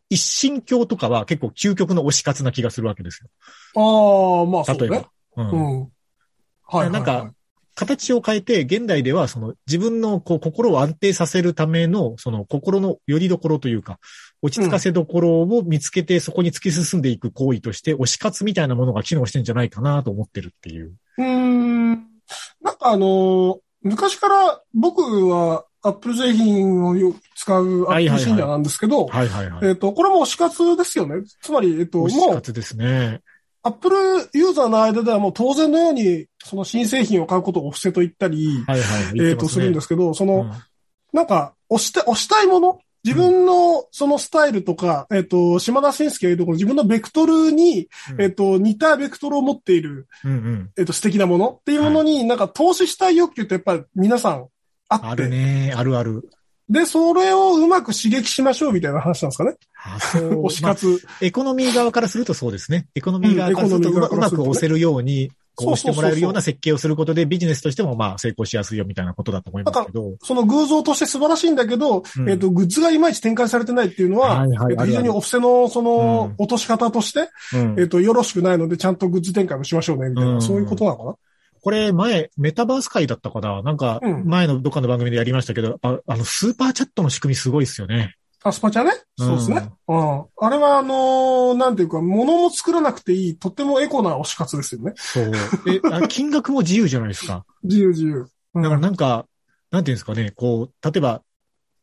[0.08, 3.28] 一神教とかは結構究極の推し活な気がするわけですよ。
[3.76, 4.96] ああ、まあ例えば。
[4.98, 5.06] ね。
[5.36, 5.92] うんうん。
[6.62, 6.90] はい。
[6.90, 7.32] なんか、
[7.74, 13.98] 形を変えて、現代ではその自分のこう心を安定させるための、その心の拠り所というか、
[14.44, 20.92] 落ち着かせどころを見つけてそこに突き進んでいく行為として、推し活みたいなものが機能してんじゃないかなと思ってるっていう。
[21.16, 21.92] うーん。
[21.92, 26.94] なんかあのー昔から僕は Apple 製品を
[27.36, 29.66] 使うはい Apple はいはい信者なんですけど、はいはいはい。
[29.68, 31.22] えっと、これも推し活ですよね。
[31.42, 33.20] つまり、えっと、推しもう、活ですね。
[33.62, 33.94] Apple
[34.32, 39.20] ユーザーの間ではもう当然のように、その新製品を買うことをオフセと言ったり、はいはい。
[39.30, 40.52] えっと、するんですすけど、その、うん
[41.14, 50.70] なんか、押して、押したいもの自分のそのスタイルとか、えっと、島田紳介が言うところ、自分のベクトルに、うんえっと、似たベクトルを持っている、うんうん。
[50.78, 54.46] えっと、素敵なものっていうものに、なんか投資したい欲求ってやっぱり皆さん
[54.88, 55.74] ああって、るね。
[55.76, 56.28] あるある。
[56.68, 59.56] で、それをうまく刺激しましょうみたいな話なんですかね。
[59.84, 61.06] あそう 推しまあ活。
[61.20, 62.86] エコノミー側からするとそうですね。
[62.94, 70.14] エコノミー側からするとうまく押せるように、こう押してもらえるようなそ設計をすることでビジネスとしてもまあ成功しやすいよみたいなことだと思いますけど。
[70.22, 72.30] その偶像として素晴らしいんだけど、うん。
[72.30, 76.44] えっと、グッズがいまいち展開されてないっていうのは、はいはい非常にオフセのそのうん。
[76.44, 77.80] 落とし方として、うん。
[77.80, 80.42] えっと、よろしくないので、ちゃんとグッズ展開もしましょうね、みたいな、うん。
[80.42, 81.14] そういうことなのかな？
[81.62, 83.62] これ前、メタバース会だったかな？
[83.62, 88.16] なんかうん、前のどっかの番組でやりましたけど、ああの、スーパーチャットの仕組みすごいですよね。
[88.46, 88.92] あスパチャね。
[89.16, 89.70] そうですね。
[89.88, 90.24] うん。
[90.36, 94.92] あれは、あのーなんていうか、物も作らなくていい、とってもエコな推し活ですよね。
[94.96, 95.32] そう。
[95.66, 97.46] え、あ 金額も自由じゃないですか。
[97.62, 98.26] 自由自由。
[98.54, 99.26] うんだからなんか、
[99.70, 101.22] なんていうんですかね、こう、例えば、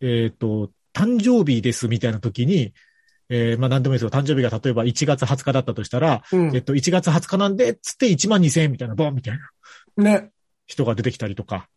[0.02, 2.74] えっ、と、誕生日ですみたいな時に、
[3.30, 4.12] えーまあ何でもいいですよ。
[4.12, 9.39] 誕生日が例えば1月20日だったとしたら、うんえっと、1月20日なんで、つって1万2000円みたいな、ボンみたい
[9.97, 10.30] なね。
[10.67, 11.67] 人が出てきたりとか、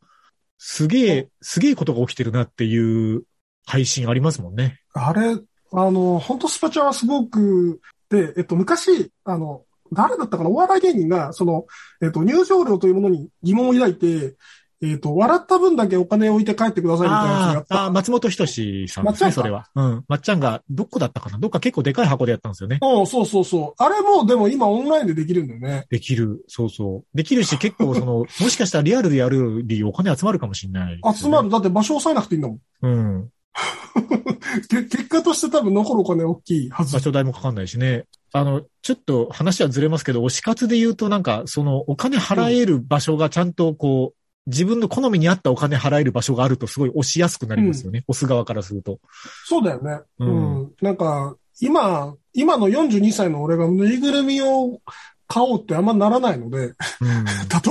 [0.58, 3.22] すげえ、すげえことが起きてるなっていう
[3.66, 4.80] 配信ありますもんね。
[4.92, 5.36] あれ、
[5.72, 10.50] あの、本当スパチャはすごく、で、えっと、昔、あの、誰だったかな？
[10.50, 11.66] お笑い芸人が、その、
[12.02, 14.36] えっと、入場料というものに疑問を抱いて、
[14.82, 17.90] えっと、笑った分だけお金を置いて帰ってくださいみたいなやつをやっあーあ。
[17.90, 19.68] 松本人志さんですね、それは。
[19.74, 20.04] うん。
[20.08, 21.38] まっちゃんが、どこだったかな？
[21.38, 22.80] どっか結構でかい箱でやったんですよね。
[22.82, 23.82] うん、そうそうそう。
[23.82, 25.86] あれも、でも今オンラインでできるんだよね。
[25.90, 26.44] できる。
[26.48, 27.16] そうそう。
[27.16, 31.48] できるし、結構その、 もしかしたらリアルでやるよりお金集まるかもしれない、集まる。。
[31.48, 32.58] だって場所押さえなくていいんだもん。
[32.82, 33.30] うん。
[34.68, 37.00] け結果として多分残るお金大きいはず場。
[37.00, 38.06] 所代もかかんないしね。
[38.32, 48.04] あの、ちょっと話はずれますけど、推し活で言うとなんか、そのお金払える場所がちゃんとこう、自分の好みに合ったお金払える場所があるとすごい押しやすくなりますよね。
[48.08, 48.98] 押す側からすると。
[49.46, 50.00] そうだよね。
[50.18, 50.72] ううんん。
[50.82, 54.80] なんか、今、今の42歳の俺がぬいぐるみを
[55.28, 56.74] 買おうってあんまならないので、うん。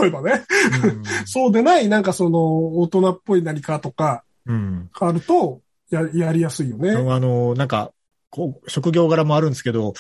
[0.01, 0.43] 例えばね。
[1.25, 4.89] そうでない、なんかその、大人っぽい何かとか、うん。
[4.99, 5.61] あると、
[5.95, 6.91] や、やりやすいよね。
[6.91, 7.91] あの、なんか、
[8.29, 9.93] こう、職業柄もあるんですけど、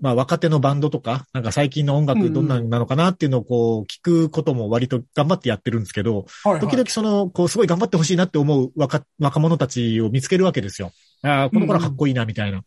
[0.00, 6.60] まあ若手のバンドとか、なんか最近の音楽どんなんなのかなっていうのをこう聞くことも割と頑張ってやってるんですけど、はい、はい。
[6.60, 10.92] 時々その、こうすごい頑張ってほしいなって思う若、若者たちを見つけるわけですよ。
[11.22, 12.62] ああ、この子らかっこいいな、みたいな。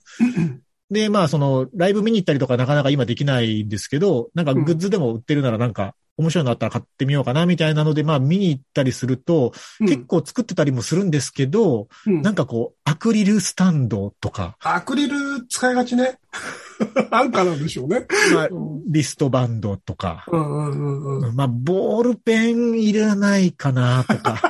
[0.91, 16.19] で、まあその、ライブ見に行ったりとかなかなか今できないんですけど、なんかグッズでも売ってるならなんか、面白いのあったら買ってみようかな、みたいなので、まあ見に行ったりすると、うん結構作ってたりもするんですけど、うんなんかこう、アクリルスタンドとか、アクリル使いがちね。
[17.11, 18.05] 安価なんでしょうね。
[18.33, 21.35] まあうんリストバンドとか、うんうんうんうん。
[21.35, 24.41] まあ、ボールペンいらないかな、とか。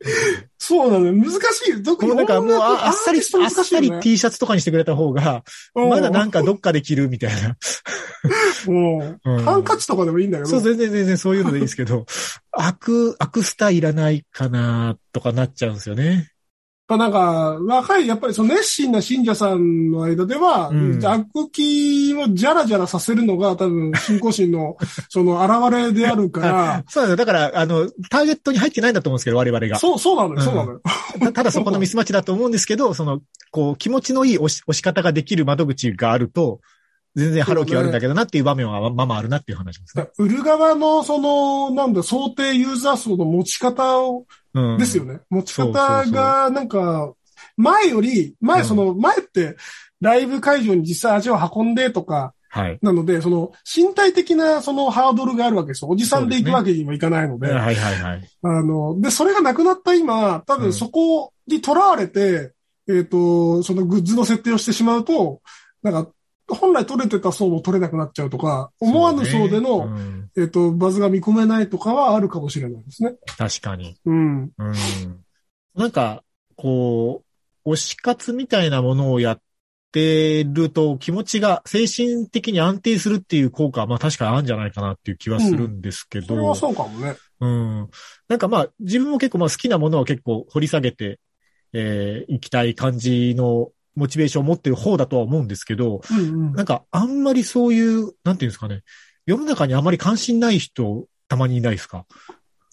[0.66, 1.12] そうなのよ。
[1.12, 1.36] 難し
[1.70, 1.82] い。
[1.82, 5.44] 特こにうなんかもうああっさり、アーティストあっさり T シャツとかにしてくれた方が、
[5.76, 7.56] うんまだなんかどっかで着るみたいな。
[8.66, 10.50] うんうんハンカチとかでもいいんだけど。
[10.50, 12.04] そう、全然全然そういうのでいいですけど、
[12.50, 16.32] アク、アクスタいらないかな、とかなっちゃうんですよね。
[16.88, 24.76] なんか、若い、やっぱりその熱心な信者さんの間では、うん悪気をジャラジャラさせるのが多分、信仰心の、
[25.10, 27.16] その現れであるから、 そうですよ。
[27.16, 29.78] だから、あの、ターゲットに入ってないんだと思うんですけど、我々が。
[29.80, 30.80] そう、そうなのよ、そうなのよ。
[31.18, 33.20] たただそこのミスマッチだと思うんですけど、その、
[33.50, 36.60] こう、気持ちのいい押し押し方ができる窓口があると、
[37.16, 40.08] 全然ハローキはあるんだけどなっていう場面はまあまああるなっていう話ですね。
[40.18, 44.78] 売る側の、その、なんだ、想定ユーザー層の持ち方を、うん。
[44.78, 45.20] ですよね。
[45.28, 47.12] 持ち方が、なんか、
[47.56, 49.56] 前より、前、うんその、前って、
[50.00, 52.78] ライブ会場に実際足を運んでとか、はい。
[52.80, 55.90] なので、その、身体的なそのハードルがあるわけですよ。
[55.90, 57.52] おじさんで行くわけにもいかないので。
[57.52, 58.30] はいはいはい。
[58.42, 62.52] あの、で、それがなくなった今、多うん分そこにとらわれて、
[62.88, 65.42] えっ、と、そのグッズの設定をしてしまうと、
[65.82, 66.10] なんか、
[66.48, 73.14] 本来取れてた層も取れなくなっちゃうとか、思わぬ層での、そうねうんえっ、と、バズが見込めないとかはあるかもしれないですね。
[73.38, 73.96] 確かに。
[74.04, 74.42] うん。
[74.42, 74.50] うん。
[75.74, 76.22] なんか、
[76.56, 77.22] こ
[77.64, 79.40] う、推し活みたいなものをやっ
[79.92, 86.26] てると気持ちが精神的に安定するっていう効果はまあ確かにあるんじゃないかなっていう気はするんですけど。
[86.26, 87.16] それはそうかもね。
[87.40, 87.90] うん。
[88.28, 91.18] なんかまあ自分も結構まあ好きなものを結構掘り下げて、
[91.72, 96.52] えー、行きたい感じのモチベーションを持ってる方だとは思うんですけど、うんうん。
[96.52, 98.82] なんかあんまりそういう、なんていうんですかね、
[99.24, 102.06] 世の中にあまり関心ない人たまにいないですか？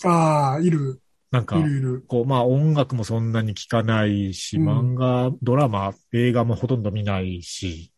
[0.04, 2.06] ああ、いる、なんかい、るいる。
[2.08, 7.92] こう、まあ音楽もそんなに聞かないし、うん漫画、ドラマ、映画もほとんど見ないし、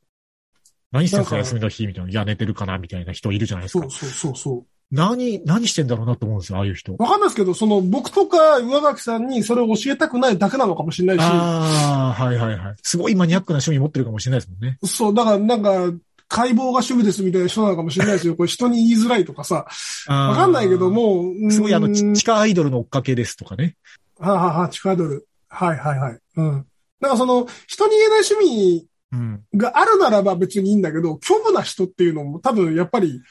[0.91, 2.09] 何してるんですか休みの日みたいな。
[2.11, 2.77] いや、寝てるかな？
[2.77, 3.91] みたいな人いるじゃないですかそう。
[3.91, 4.65] そうそうそう。
[4.91, 6.95] 何、何してんだろうなと思うんですよ、ああいう人。
[6.98, 12.76] わかんないですけど、その僕とか上垣さんにそれを教えたくないだけなのかもしれないし、ああ、はいはいはい。
[12.82, 14.78] すごいマニアックな趣味持ってるかもしれないですもんね。
[14.84, 15.91] そう、だからなんか、
[16.28, 18.36] 解剖が趣味ですみたいな人なのかもしれないですよ。
[18.36, 19.67] これ人に言いづらいとかさ、
[20.08, 23.76] わわかんないけど、もう、すごいあの、地下アイドルの追っかけですとかね。
[24.17, 25.28] はあ、はあはあ、地下アイドル。
[25.50, 26.19] はいはいはい。
[26.38, 26.65] うん。
[27.00, 29.43] だからその、人に言えない趣味うん。
[29.56, 33.21] があるならば別にいいんだけど、虚無な人っていうのも多分やっぱり、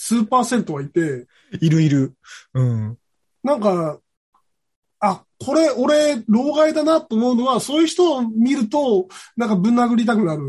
[0.00, 1.26] 数パーセントはいて、
[1.60, 2.14] いるいる。
[2.54, 2.98] うん。
[3.42, 3.98] なんか、
[5.00, 10.42] あ、これ、俺、老害だなと思うのは、そういう人を見ると、なんかぶん殴りたくなる。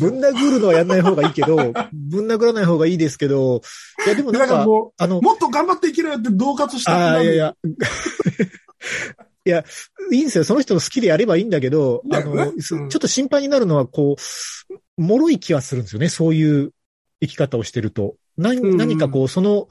[0.00, 1.56] ぶん殴るのはやんない方がいいけど、
[1.94, 3.62] ぶん殴らない方がいいですけど、
[4.04, 7.24] いやでもななんんかか、もあのう、、もっと頑張って生きろよって恫喝したくああ、なる。
[7.24, 7.54] いやいや。
[9.46, 9.64] いや、
[10.12, 10.44] いいんですよ。
[10.44, 14.16] その人の好きでやればいいんだけど、ねの、すうんちょっと心配になるのは、こ
[14.68, 16.08] う、脆い気はするんですよね。
[16.08, 16.72] そういう
[17.20, 18.16] 生き方をしてると。
[18.40, 19.68] 何うん何かこう、その、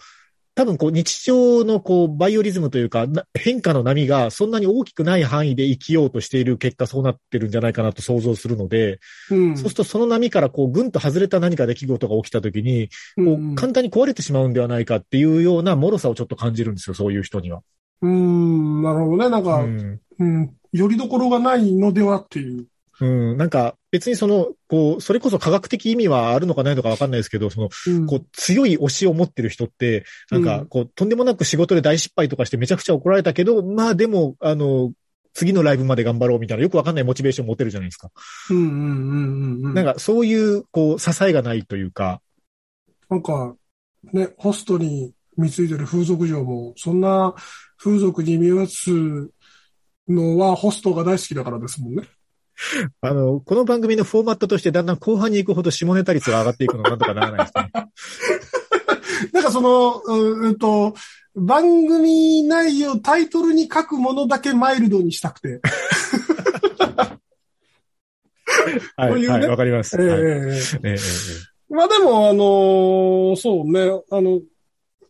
[0.55, 8.99] 多分こう、日常のこう、バイオリズムというか、な変化の波がそんなに大きくない範囲で生きようとしている結果、そうなってるんじゃないかなと想像するので、
[9.31, 9.57] うん。
[9.57, 17.61] そうするとその波からこう、ぐんと外れた何か出来事が起きたときに、こう簡単に壊れてしまうんではないかっていうような脆さをちょっと感じるんですよ、そういう人には。
[18.01, 19.29] うん、なるほどね。
[19.29, 19.65] なんか、う
[20.19, 20.51] うん、ん。
[20.73, 22.67] よりどころがないのではっていう。
[23.01, 23.37] うん。
[23.37, 34.91] なんか、別にその、こう、それこそ科学的意味はあるのかないのかわかんないですけど、その、うん、こう、強い推しを持ってる人って、なんか、うんこう、とんでもなく仕事で大失敗とかしてめちゃくちゃ怒られたけど、まあでも、あの、
[35.33, 38.11] 次のライブまで頑張ろうみたいな、よくわかんないモチベーション持てるじゃないですか。
[38.49, 39.73] うんうんうんうんうん。
[39.73, 42.21] なんか、そういう、こう、支えがないというか、
[43.09, 43.55] なんか、
[44.13, 47.33] ね、ホストに貢いでる風俗嬢も、そんな
[47.77, 48.91] 風俗に身を移す
[50.07, 52.03] のはホストが大好きだからですもんね。
[53.01, 57.71] あの、この番組のフォーマットとしてだんだん後半に行くほど下ネタ率が上がっていくのなんとかならないですね。
[59.33, 60.13] なんかその、う
[60.47, 60.93] うんと、
[61.35, 65.61] 番組内容、タイトルに書くものだけマイルドにしたくて。
[68.97, 69.97] はい、ねはい、わかります。
[69.99, 70.27] ええはいええ
[70.83, 70.97] えええ
[71.69, 74.41] まあでも、あのーそうね、あの、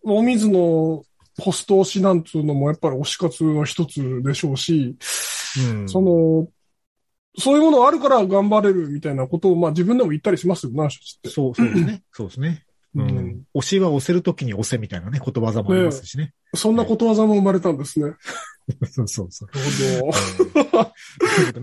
[0.03, 1.03] お水の
[1.39, 4.97] ホスト推しなんつうのもやっぱり推し活の一つでしょうし、
[5.57, 6.47] えうんその、
[7.39, 11.29] そういうものあるから頑張れるみたいなことを、まあ自分でも言ったりしますよな、人って。
[11.29, 12.03] そう、そうですね。
[12.11, 12.65] そうですね。
[12.95, 13.43] ううんん。
[13.53, 16.33] 押しは押せるときに押せみたいなね、ことわざもありますしね。
[16.55, 18.13] そんなことわざも生まれたんですね。
[18.91, 19.49] そうそうそう。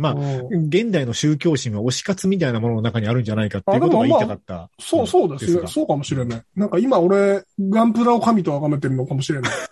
[0.01, 0.49] なるほど。
[0.51, 4.71] うん現代の宗教心は推し活みたいなものの中にあるんじゃないかっていうことが言いたかった。
[4.79, 5.61] そう、そうですね。
[5.61, 6.43] がそうかもしれない。
[6.55, 9.53] なんか今俺、ガンプラを神と崇めてるのかもしれない。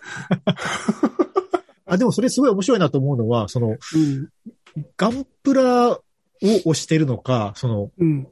[1.87, 3.77] あ、でもそれすごい面白いなと思うのは、その、うん。
[4.97, 6.01] ガンプラを
[6.41, 8.27] 推してるのか、その、うん。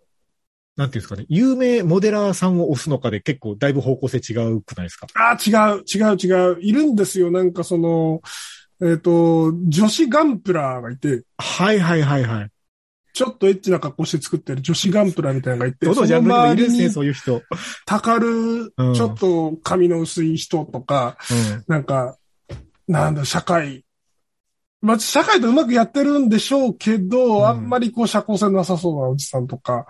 [0.75, 5.07] なんていうんですかね、有名モデラーさんを推すのかで結構だいぶ方向性違うくないですか？
[5.13, 6.57] あー違う、違う、違う。
[6.61, 7.29] いるんですよ。
[7.29, 8.21] なんかその、
[8.81, 12.49] えっ、と、女子ガンプラーがいて、はいはいはいはい。
[13.13, 17.43] ちょっとエッチな格好して作ってる女子ガンプラーみたいなのがいて、どのジャンルにもいるんですね、そういう人。
[17.85, 21.63] たかる、うんちょっと髪の薄い人とか、うん。
[21.67, 22.17] なんか、
[22.87, 23.85] なんだ、社会。
[24.83, 29.87] まあ、社会とうまくやってるんでしょうけど、うんあんまりこう社交性なさそうなおじさんとか、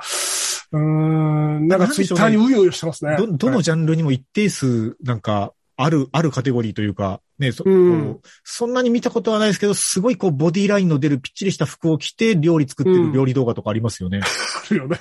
[0.71, 3.17] うーん、なんかツイッターにうようよしてますね。
[3.17, 14.21] ど、どのジャンルにも一定数、なんか、ある、あるカテゴリーというか、ね、そ、うんこうそんなに見たことはないですけど、すごいこう、ボディラインの出るぴっちりした服を着て、料理作ってる料理動画とかありますよね。
[14.21, 14.97] あるよね。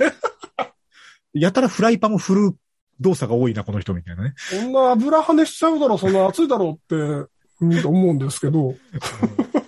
[1.34, 2.56] やたらフライパンを振る
[2.98, 4.32] 動作が多いな、この人みたいなね。
[4.36, 7.28] そんな油跳ねしちゃうだろ、そんな熱いだろうって、
[7.60, 8.74] うん思うんですけど。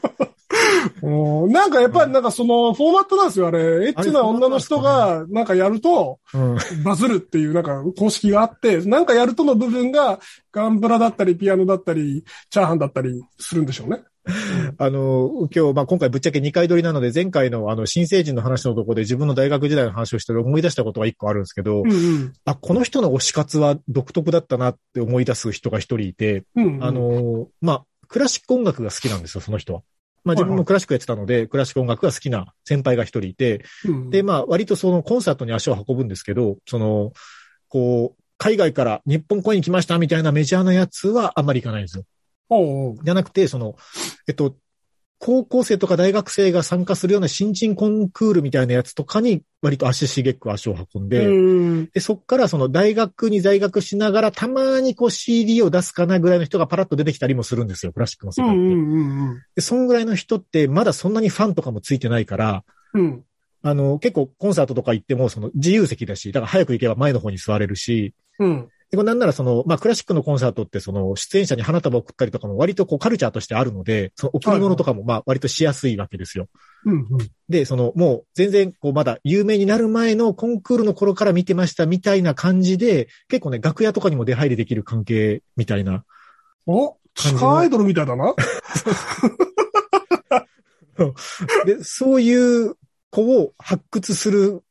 [1.03, 3.89] うんなんかやっぱりなんかそのフォーマットなんですよ、あれ。
[3.89, 6.57] エッチな女の人がなんかやるとうん。
[6.83, 10.19] バズるっていうなんか公式があって、なんかやるとの部分が
[10.53, 14.03] ガンプラだったりピアノだったりチャーハンだったりするんでしょうね。
[14.79, 22.33] あの、今日、まあ、今回ぶっちゃけ2回撮りなので、前回のあの、新成人の話のところで自分の大学時代の話をして思い出したことが1個あるんですけど、うんうん。
[22.47, 29.83] あ、この人の推し活は独特だったなって思い出す人が一人いて、うんうん、あの、まあ、クラシック音楽が好きなんですよ、その人は。
[30.25, 37.13] まあ自分もクラシックやってたので、クラシック音楽が好きな先輩が一人いて、うんで、まあ割とそのコンサートに足を運ぶんですけど、その、
[37.69, 42.05] こう、海外から日本公演に来ましたみたいなメジャーなやつはあんまり行かないんですよ。
[43.03, 43.77] じゃなくて、その、
[44.27, 44.57] えっと、
[45.25, 58.75] 高校生とか大学生が参加するような新人コンクールみたいなやつとかに割と足しげく足を運んで、うんで、そっからその大学に在学しながらたまにこう CD を出すかなぐらいの人がパラッと出てきたりもするんですよ、クラシックの世界って。
[59.55, 62.63] で、そんぐらいの人ってまだそんなにファンとかもついてないから、
[62.93, 63.25] うん。
[63.63, 68.69] あの、結構コンサートとか行ってもその自由席だし、だから早く行けば前の方に座れるし、うん。
[68.97, 76.49] で、なんならその、まあ、クラシックのコンサートってその、出演者に花束を送ったりとかも割とこうカルチャーとしてあるので、その贈り物とかもまあ、割としやすいわけですよ。
[76.85, 77.07] うんうん。
[77.49, 86.05] で、その、もう全然こうまだ有名になる前のコンクールの頃から見てましたみたいな感じで、結構ね、楽屋とかにも出入りできる関係みたいな。
[86.67, 88.35] お地下アイドルみたいだな。
[91.65, 92.77] で、そういう
[93.11, 94.63] 子を発掘する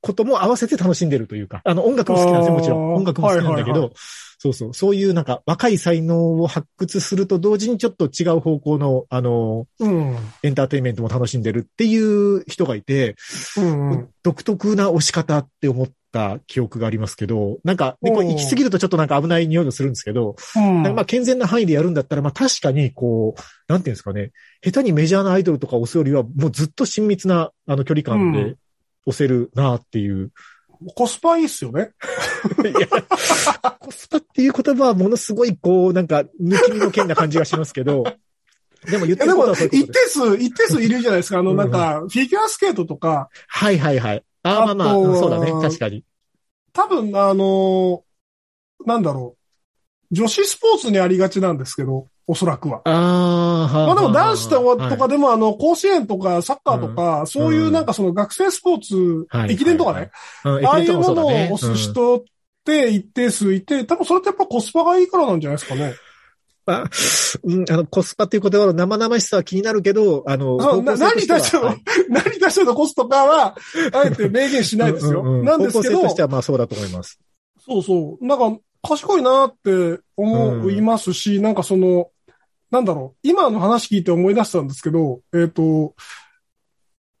[0.00, 2.94] ことも合わせて楽しんでるというか、あの、音楽も好きなんですよ、もちろん。
[2.94, 3.96] 音楽も好きなんだけど、はいはいは
[4.42, 10.16] そうそう、そういうなんか若い才能を発掘すると同時にちょっと違う方向の、あの、うん。
[10.42, 13.16] エンターテインメントも楽しんでるっていう人がいて、
[13.58, 14.08] うんうん。
[14.22, 23.40] 独特な押し方って思った記憶がありますけど、なんか、で、これ行き過ぎるとちょっとなんか危ない匂いもするんですけど、まあ健全な範囲でやるんだったら、まあ確かにこう、
[23.70, 24.30] なんていうんですかね、
[24.64, 28.56] 下手にメジャーなアイドルとか押すよりは、もうずっと親密なあの距離感でうん
[29.06, 30.32] 押せるなっていう。
[30.94, 31.90] コスパいいっすよね。
[32.64, 32.86] いや、
[33.78, 38.04] コスパっていう言葉はものすごいこう、なんか抜き身の剣な感じがしますけど、
[38.86, 39.92] でも言ってることはそう一定。
[40.08, 41.38] 数、一定数いるじゃないですか。
[41.38, 44.24] あの、うんなんか、フィギュアスケートとか、はいはいはい。
[44.42, 45.52] ああ、まあまあ、そうだね。
[45.52, 46.02] 確かに。
[46.72, 48.04] 多分、あの、
[48.86, 49.36] なんだろ
[50.10, 50.14] う。
[50.14, 52.80] 女子スポーツにありがちなんですけど、おそらくは。
[52.84, 59.54] ああ、はまあでも男子とはいかでも、あの、甲子園とかサッカーとか、そういうなんかその学生スポーツ、はい。
[59.54, 60.12] 駅伝とかね、
[60.44, 61.50] うんああいうものをそうだね。
[61.52, 62.22] 押す人っ
[62.64, 65.94] て一定数いて、多分それってやっぱコスパがいいからなんじゃないですかね。
[66.66, 66.90] まあ、
[67.42, 71.82] うん、あの、コスパっていう言葉の生々しさは気になるけど、あの、そうな方向性としての、はい。
[72.08, 73.56] 何出してのコストかは、
[73.92, 75.22] あえて明言しないですよ。
[75.22, 75.40] うんうん。
[75.40, 76.02] うんなんですけど。
[76.02, 77.18] とし、てはまあそうだと思います。
[77.66, 78.24] そうそう。
[78.24, 82.08] なんか、賢いなって思いますし、なんかその、
[82.70, 85.94] なんだろう、今の話聞いて思い出したんですけど、えっ、と、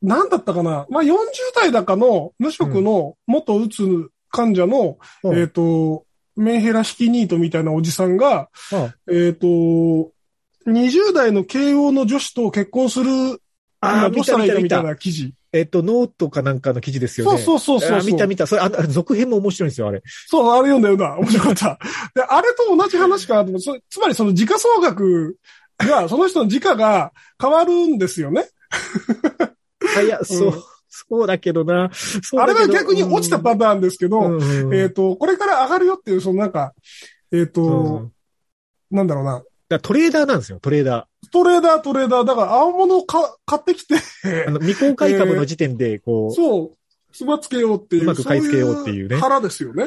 [0.02, 0.86] なんだったかな。
[0.88, 1.16] まあ、40
[1.54, 5.38] 代だかの無職の元うつ患者の、うん。
[5.38, 9.46] えっ、と、メンヘラヒキニートみたいなおじさんが、あえっ、と、
[10.66, 13.42] 20代の慶応の女子と結婚する、
[13.80, 15.34] あどうしたらいいかみたいな記事。
[15.52, 17.38] えっと、ノートかなんかの記事ですよね。
[17.38, 18.46] そうそうそうそうあ見た見た。
[18.46, 20.02] それ、ああ続編も面白いんですよ、あれ。
[20.04, 21.18] そう、あれ読んだよな。
[21.18, 21.78] 面白かった。
[22.14, 25.36] で、あれと同じ話かなつまりその時価総額
[25.78, 28.48] が、 その人の時価が変わるんですよね。
[29.96, 31.90] あいや、そう、うんそうだけどな。
[32.36, 36.72] あれだけどが逆に落ちたパターンですけど、うんえっ、と、これから上がるよっていう、そのなんか、
[37.32, 38.12] えっ、と、うん
[38.90, 39.42] なんだろうな。
[39.78, 42.24] トレーダーなんですよ、トレーダトレーダー、トレーダー。
[42.24, 44.48] だから、青物をか買ってきて、ー。
[44.48, 46.76] あの、未公開株の時点で、こう、そう、
[47.12, 48.02] つばつけようっていう。
[48.02, 49.86] うまく買い付けようっていうねそ腹ですよね。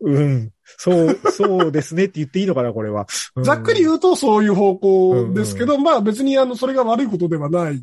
[0.00, 0.50] うん。
[0.76, 3.06] そう、そうですねって言っていいのかな、これは。
[3.34, 7.82] うんざっくり言うとそういう方向ですけど、まあ別にあの、それが悪いことではない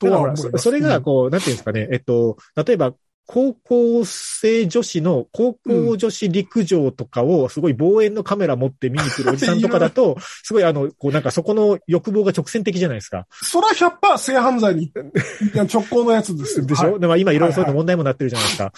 [0.00, 0.50] とは思います。
[0.50, 2.94] そそれが、こう、なんていうんですかね、えっと、例えば、
[3.26, 13.26] 高校生女子の、高校女子陸上とかを、すごい望遠のカメラ持って見に来るおじさんとかだと、 すごいあの、こうなんかそこの欲望が直線的じゃないですか。
[13.30, 14.92] そら100%性犯罪に
[15.54, 16.66] 直行のやつですよ。
[16.66, 17.00] でしょ、はい。
[17.00, 18.72] でも今いろいろそういうの問題もなってるじゃないですか。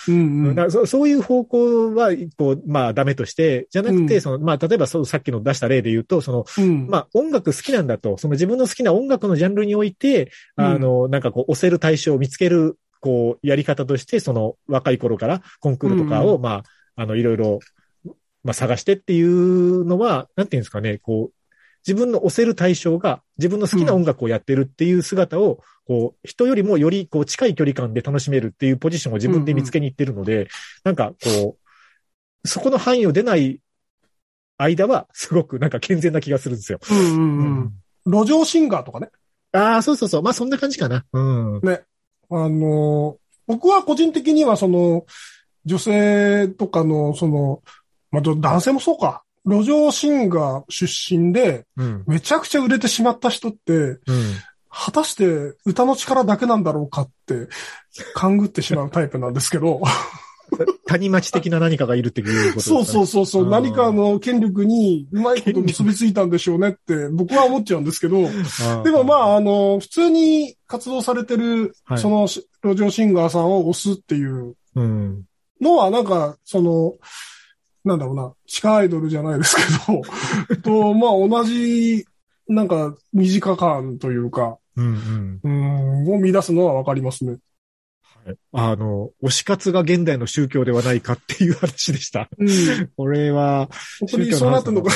[0.70, 4.20] そそういう方向は、こう、まあダメとして、じゃなくて、うん。
[4.20, 6.86] その、まあ例えばそうさっきの出した例で言うと、その、うん。
[6.88, 10.64] まあ音楽好きなんだと、その自分の好きな音楽のジャンルにおいて、うん。
[10.64, 16.62] あの、なんかこう、押せる対象を見つける、こう、やり方として、その若い頃からコンクールとかを、うま
[16.96, 17.60] あ、あの、いろいろ、
[18.44, 21.34] まあ探してっていうのは、なんていうんですかね、こう、
[21.86, 30.48] 自分の押せる対象が自分の好きな音楽をやってるっていう姿を、こう、人よりもよりこう近い距離感で楽しめるっていうポジションを自分で見つけに行ってるので、
[30.84, 33.60] なんかこう、そこの範囲を出ない
[34.58, 36.78] 間は、すごくなんか健全な気がするんですよ。
[36.90, 37.72] うんうん
[38.04, 38.22] うん。
[38.24, 39.08] 路上シンガーとかね。
[39.52, 40.22] ああ、そうそうそう。
[40.22, 41.04] まあそんな感じかな。
[41.12, 41.60] うん。
[42.30, 43.16] あの、
[43.46, 45.06] 僕は個人的にはその、
[45.64, 47.62] 女性とかの、その、
[48.10, 49.22] まあ、ど男性もそうか。
[49.44, 52.04] 路上シンガー出身で、うん。
[52.06, 53.98] めちゃくちゃ売れてしまった人って、うん。
[54.70, 57.48] 果たして歌の力だけなんだろうかって、
[58.14, 59.82] 勘ぐってしまうタイプなんですけど。
[60.86, 62.84] 谷町的な何かがいるっていうことですそう。
[62.84, 63.50] そうそうそう、うん。
[63.50, 68.28] 何かの権力にうまいこと結びついたんでしょうねって僕は思っちゃうんですけど、
[68.82, 74.54] でもまあ、あの、普通に活動されてるはい、その路上シンガーさんを押すっていう。
[74.74, 75.24] うん。
[75.60, 76.94] のは、なんか、その、
[77.84, 79.62] なんだろうな、地下アイドルじゃないですけ
[80.52, 82.04] ど、 と、まあ同じ、
[82.48, 86.04] なんか、身近感というか、うんうん。
[86.06, 87.38] うん、を見出すのはわかりますね。
[88.28, 92.28] はいあの、推し活が現代の宗教ではないかっていう話でした。
[92.38, 92.90] うん。
[92.96, 93.68] これは、
[94.00, 94.92] 本当にそうなってんのか。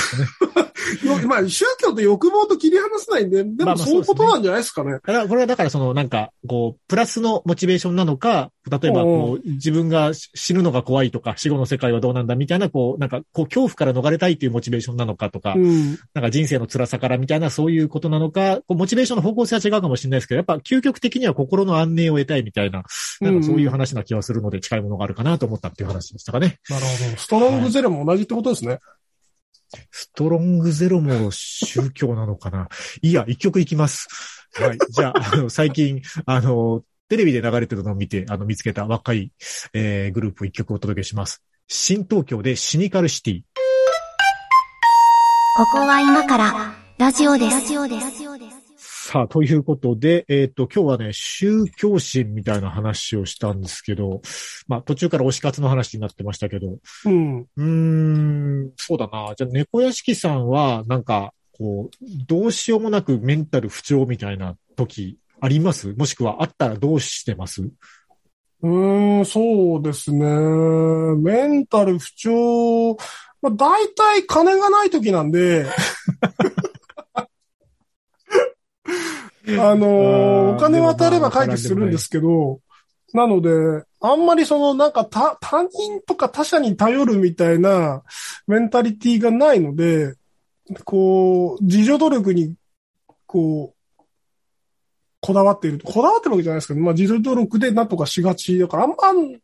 [1.06, 4.92] よまあ、宗教と欲望と切り離せないんで、でまあまあもそういうことなんじゃないですかね。
[4.92, 15.98] だからこれはだからそのなんか、こう、プラスのモチベーションなのか、例えばこう、自分が死ぬのが怖いとか、死後の世界はどうなんだみたいな、こう、なんか、こう、恐怖から逃れたいっていうモチベーションなのかとか、うん。
[16.14, 22.84] なんか人生の辛さからみたいなそういうことなのか、こうモチベーションの方向性は違うかもしれないですけど、やっぱ究極的には心の安寧を得たいみたいな、
[23.20, 26.58] なんかそういう話な気がするので近いものがあるかなと思ったっていう話でしたかね。
[26.68, 27.16] なるほど。
[27.16, 28.78] ストロングゼロも同じってことですね。
[29.90, 32.68] ストロングゼロも宗教なのかな？
[33.02, 34.08] いや、一曲いきます。
[34.54, 34.78] はい。
[34.90, 39.32] じゃあ、あの、最近、あの、テレビで流れてるのを見て、あの、見つけた若い、
[39.72, 41.42] えー、グループ一曲お届けします。
[41.68, 43.42] 新東京でシニカルシティ。
[45.56, 47.50] ここは今からラジオです。
[47.50, 48.61] ラジオです。
[49.04, 54.22] さあ、ということで、えっ、と、今日はね、宗教心みたいな話をしたんですけど、
[54.68, 57.40] まあ、途中から推し活の話になってましたけど、うん。
[57.40, 59.34] うーん、そうだな。
[59.36, 65.92] じゃあ、猫屋敷さんは、なんか、こう、どうしようもなくメンタル不調みたいな時あります？
[65.94, 67.62] もしくはあったらどうしてます？
[67.62, 70.24] うーん、そうですね。
[71.16, 72.96] メンタル不調、
[73.42, 75.66] まあ、大体金がない時なんで、
[79.58, 82.60] あの お金渡れば解決するんですけど、
[83.12, 88.02] なので、あんまりそのなんか他他人とか他者に頼るみたいな
[88.46, 90.14] メンタリティがないので、
[90.84, 92.54] こう、自助努力に、
[93.26, 94.04] こう、
[95.20, 95.80] こだわっている。
[95.84, 98.96] こだわってるわけじゃないですけど、まあ自助努力でなんとかしがちだから、あんま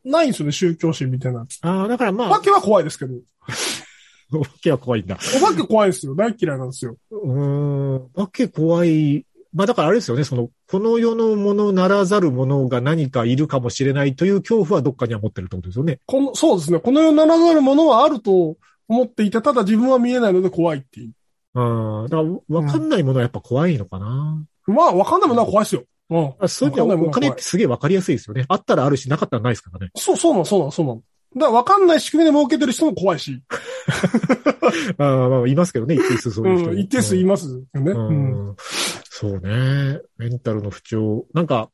[0.05, 1.47] ないんですよね、宗教心みたいな。
[1.63, 3.15] ああ、だからまあ、お化けは怖いですけど。
[4.33, 5.19] お化けは怖いんだ。
[5.41, 6.15] お化け怖いですよ。
[6.15, 6.97] 大嫌いなんですよ。
[7.11, 9.25] うーん、お化け怖い。
[9.55, 16.01] まあだからあれですよね、その、この世のものならざるものが何かいるかもしれないという恐怖はどっかには持ってるってことですよね。
[16.07, 16.79] この、そうですね。
[16.81, 18.57] この世ならざるものはあると
[18.89, 21.13] 思っていて、ただ自分は見えないので怖いっていう。
[21.55, 24.45] ああ、だからわかんないものはやっぱ怖いのかな。
[24.67, 25.85] まあ、わかんないものは怖いですよ。
[26.11, 26.35] うん。
[26.39, 28.45] あそういう意味ではお金ってすげえわかりやすいですよね。
[28.49, 29.91] あったらあるし、なかったらないですからね。
[29.97, 31.03] そう、そうなの、そうなの、そうなの。
[31.37, 33.43] だから分かんない仕組みで儲けてる人も怖いし。
[34.99, 36.71] ああまあ、いますけどね、一定数そういう人。
[36.71, 36.79] うん。
[36.79, 37.93] 一定数いますよね。
[37.93, 38.51] ううん。
[38.51, 38.57] ん
[39.05, 40.01] そうね。
[40.17, 41.27] メンタルの不調。
[41.35, 41.71] なんか、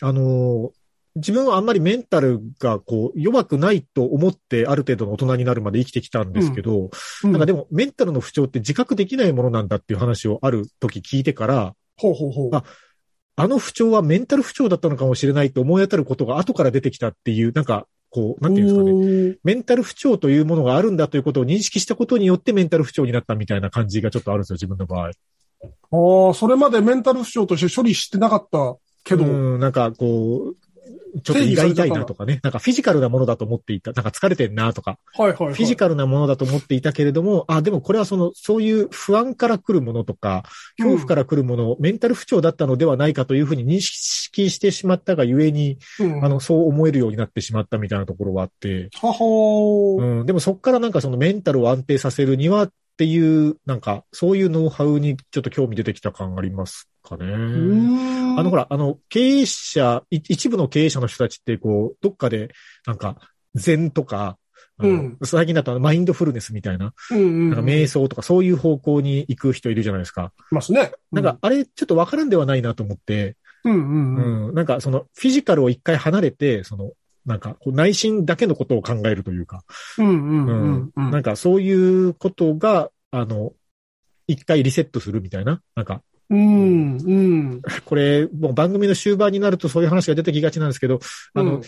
[0.00, 0.80] あのー
[1.16, 6.90] 自分はあんまりメンタルがこう弱くないと思ってある程度の大人になるまで生きてきたんですけど、
[7.24, 12.50] うんなんかでもメンタルの不調って自覚できないものなんだっていう話をある時聞いてから、ほうほうほう。
[12.52, 12.62] あ
[13.36, 19.28] あの不調はメンタル不調だったのかもしれないと思い当たることが後から出てきたっていう、なんか、こう、なんていうんですかね。
[19.30, 19.36] ね。
[19.44, 25.06] メンタル不調というものがあるんだということを認識したことによってメンタル不調になったみたいな感じがちょっとあるんですよ、自分の場合。
[25.06, 30.56] ああ、それまでメンタル不調として処理してなかったけど、うん、なんかこう、
[31.22, 32.40] ちょっと胃が痛いなとかね。
[32.42, 33.92] なんかフィジカルなものだと思っていた。
[33.92, 34.98] なんか疲れてんなとか。
[35.14, 35.54] はいはいはい。
[35.54, 40.44] フィジカルなものだと思っていたけれども、あ、でもこれはその、そういう不安から来るものとか、
[40.78, 50.20] 恐怖から来るもの、メンタル不調だったのではないかというふうに認識してしまったがゆえに、うん、あの、そう思えるようになってしまったみたいなところはあって、はほー。
[50.20, 52.68] うん、でもそこからなんかそのメンタルを安定させるには
[53.00, 57.24] っていう、なんか、そういうノウハウにちょっと興味出てきた感ありますかね。
[57.24, 62.50] あの、ほら、あの、経営者、い一部の経営者の人たちって、こう、どっかで、
[62.86, 63.16] なんか、
[63.54, 64.36] 禅とか、
[64.78, 67.50] うん最近だとマインドフルネスみたいな、うんうん。
[67.50, 70.32] なんか瞑想とかそういう方向に行く人いるじゃないですか。
[70.50, 70.92] ますね。
[71.10, 74.48] なんか、あれ、ちょっとわからんではないなと思って、うんうんうん。
[74.48, 76.92] うん、なんか、その、フィジカルを一回離れて、その、
[77.26, 79.62] なんか、内心だけのことを考えるというか、
[79.98, 81.10] うんうんうんうん。
[81.10, 83.52] なんか、そういうことが、あの、
[84.26, 87.14] 一回リセットするみたいな、なんか、うんう
[87.56, 87.62] ん。
[87.84, 91.00] これ、もう番組の終盤になるとそういう話が出てきがちなんですけど、
[91.34, 91.62] あの、うん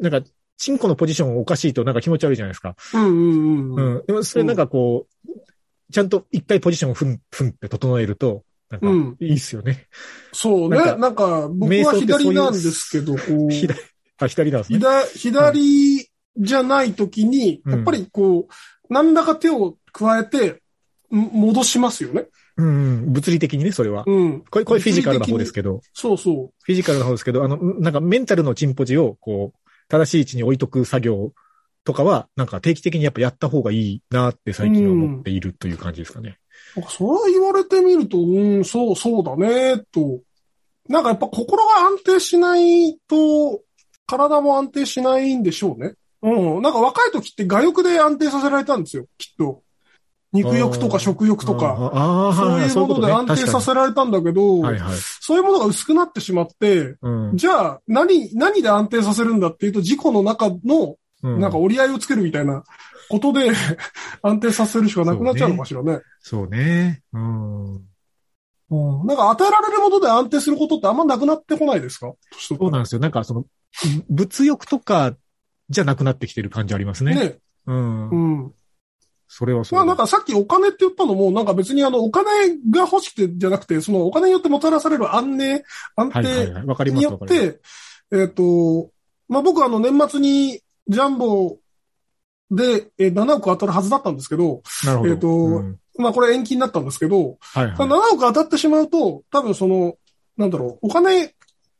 [0.00, 2.74] なんか、チンコのポジションおかしいとなんか気持ち悪いじゃないですか。
[2.94, 3.96] うんうんううん。
[3.98, 4.06] ん。
[4.06, 5.30] でもそれなんかこう、
[5.92, 9.86] ちゃんと一回ポジションをふん、ふんって整えると、なんかうん、いいっすよね。
[10.32, 10.76] そうね。
[10.76, 13.78] なんかなんか、僕は左なんですけど、こう、 左、
[14.18, 14.78] あ、左なんですね。
[14.78, 20.62] 左、左じゃない時に、うんやっぱりこう、何らか手を加えて、
[21.14, 22.26] ん戻しますよね。
[22.56, 22.70] うんう
[23.08, 24.04] ん、物理的にね、それは。
[24.06, 24.40] うん。
[24.48, 31.32] これ、これフィジカルな方ですけど、そうそフィジカルな方ですけど、あの、なんかメンタルのチンポジを、こう、正しい位置に置いとく作業
[31.84, 36.38] とかは、なんか定期的にやっぱやった方がいいなって最近は思っているという感じですかね。
[36.76, 40.20] なんかそれ言われてみると、うん、そう、そうだね、と。
[40.88, 43.62] なんかやっぱ心が安定しないと、
[44.06, 45.94] 体も安定しないんでしょうね。
[46.22, 46.62] うん。
[46.62, 49.62] なんか若い時って我欲で安定させられたんですよ、きっと。
[50.32, 51.76] 肉欲とか食欲とか。
[51.92, 54.62] ああ、そうはいいうもので安定させられたんだけど。
[55.20, 57.36] そういうものが薄くなってしまって、うん。
[57.36, 62.64] じゃあ何、何で安定させるんだっていうと、自己の中のうんなんか折り合いをつけるみたいな
[63.08, 63.50] ことで
[64.22, 66.00] 安定させるしかなくなっちゃうのかしらね。
[66.20, 67.00] そうね。
[67.12, 67.74] うん。
[67.76, 69.06] うん。
[69.06, 72.12] なんか与えられるもので安定することってあんまなくなってこないですか？
[72.36, 73.00] そうなんですよ。
[73.00, 73.44] なんかその、
[74.08, 75.16] 物欲とか
[75.70, 77.14] じゃなくなってきてる感じありますね。
[77.14, 77.38] ね。
[77.66, 78.46] うんう。
[78.46, 78.54] ん。
[79.28, 79.78] それはそう。
[79.78, 82.30] まあなんかさっきお金って言ったのも、なんか別にあのお金
[82.70, 85.64] が欲しくてじゃなくて、そのお金によってもたらされる安寧、
[85.96, 87.04] 安はいはい定にすわかります。
[87.04, 87.60] よって、
[88.12, 88.90] えっ、と、
[89.28, 91.58] まあ僕あの年末にジャンボ
[92.50, 95.10] で、えー7億当たるはずだったんですけど、なるほど。
[95.10, 97.74] えっとうんまあこれ延期になったんですけど、はいはい。
[97.76, 99.94] 7億当たってしまうと、多分その、
[100.36, 101.34] なんだろう、お金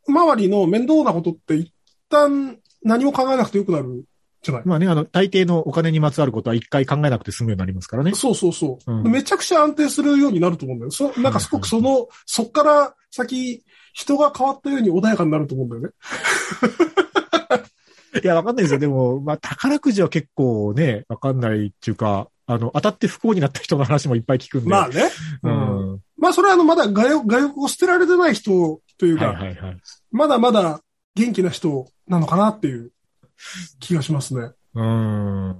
[0.07, 1.74] 周りの面倒なことって一
[2.15, 4.05] 旦何も考えなくてよくなる
[4.43, 4.63] じゃない？
[4.67, 8.15] まあね、あの、大抵のお金にまつわることは一回考えなくて済むようになりますからね。
[8.15, 10.91] そうそうそう、うんめちゃくちゃ安定するようになると思うんだよ。
[10.91, 13.63] そなんかすごくその、そっから先、
[13.93, 15.91] 人が変わったように穏やかになると思うんだよね。
[18.23, 18.79] いや、わかんないですよ。
[18.81, 24.71] でも、まあ、宝くじは結構ね、わかんないっていうか、あの、当たって不幸になった人の話もいっぱい聞くんで。
[24.71, 25.03] まあね。
[25.43, 26.01] ううんん。
[26.17, 29.77] まあそれはあの、まだ外欲外欲を捨てられてない人というか、はいはいはい。
[30.13, 30.81] まだまだ
[31.15, 32.93] 元気な人なのかなっていう
[33.81, 34.51] 気がしますね。
[34.75, 35.57] うん。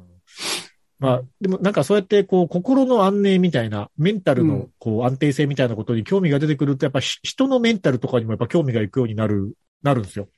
[0.99, 10.29] まあ、でもなんかそうやって、こう、心の安寧みたいな、メンタルのうん、こう、安定性みたいなことに興味が出てくると、やっぱひ人のメンタルとかにもやっぱ興味がいくようになる、なるんですよ。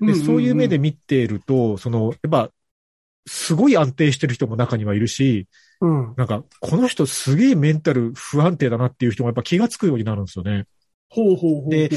[0.00, 2.50] で、そういう目で見ていると、その、やっぱ、
[3.26, 5.46] すごい安定してる人も中にはいるし、
[5.80, 6.14] うん。
[6.16, 10.66] なんか、この人すげえメンタル不安定だなっていう人もやっぱ気がつくようになるんですよね。
[11.10, 11.70] ほうほうほうほう。
[11.70, 11.90] で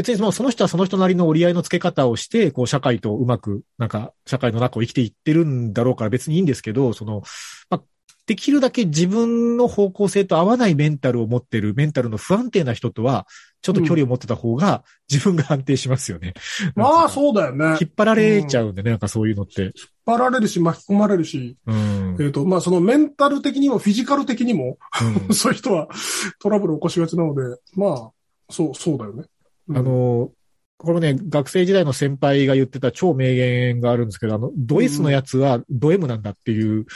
[0.00, 7.22] 別にそのその人はその人なりの折り合いの付け方をして、こう、社会とうまく、なんか、社会の中を生きていってるんだろうから別にいいんですけど、その、
[7.68, 7.82] まあ、
[8.24, 13.26] できるだけ自分の方向性と合わないメンタルを持ってる、メンタルの不安定な人とは、
[13.60, 16.32] ちょっと距離を持ってた方が、自分が安定しますよね。
[16.74, 17.08] まあう。
[17.10, 17.76] そうだよね。
[17.78, 19.62] 引っ張られちゃうんでね、なんかそういうのって。
[19.62, 19.72] 引っ
[20.06, 22.16] 張られるし、巻き込まれるし、うん。
[22.18, 24.78] えっ、と、まあそのメンタル的にもフィジカル的にも、
[25.28, 25.88] うん そういう人は
[26.40, 28.10] トラブルを起こしがちなので、まあ、
[28.48, 29.24] そう、そうだよね。
[29.70, 30.30] うんあ、の、
[30.82, 36.86] これね、学生時代の先輩が言ってた超名言があるんですけど、あの、ド S のやつはド M なんだっていう、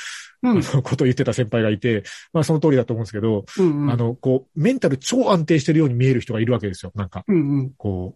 [0.82, 2.02] ことを言ってた先輩がいて、
[2.32, 3.90] まあその通りだと思うんですけど、うん、うん。
[3.90, 6.92] あ、の、こう、メンタル超安定してるように見える人がいるわけですよ。
[6.94, 7.70] なんか、うん、うん。
[7.76, 8.14] こ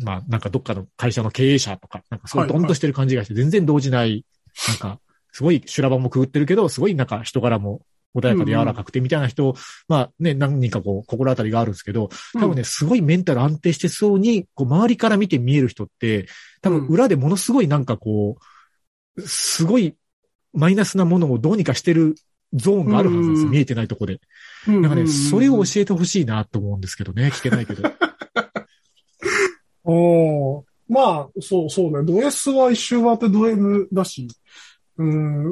[0.00, 4.24] う、まあなんかどっかの会社の経営者とか、なんかそうはいドンとしてる感じがして、全然動じない、
[4.68, 5.00] なんか、
[5.30, 7.82] すごい修羅場もくぐってるけど、すごいなんか人柄も
[8.14, 9.54] 穏やかで柔らかくてみたいな人、
[9.88, 16.26] まあね、何人かこう、心当たりがあるんですけど、多分ね、すごいメンタル安定してそうに、こう、周りから見て見える人って、
[16.62, 18.38] 多分裏でものすごいなんかこ
[19.16, 19.96] う、すごい
[20.52, 22.14] マイナスなものをどうにかしてる
[22.54, 24.20] ゾーンがあるはずです見えてないとこで。
[24.68, 27.30] うん、なんかね、それをえ教えてほしいなと思うんですけどね。
[27.34, 27.82] 聞けないけど。
[29.84, 32.04] おーまあ、そう、そうね。
[32.04, 34.28] ド S は一周回ってド M だし、
[34.98, 35.04] う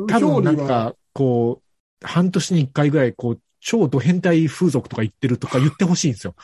[0.04, 1.62] ん、多分なんか、こう、
[2.02, 6.34] 半年に一回ぐらい、こう、超ド変態風俗とか言ってるとか言ってほしいんですよ。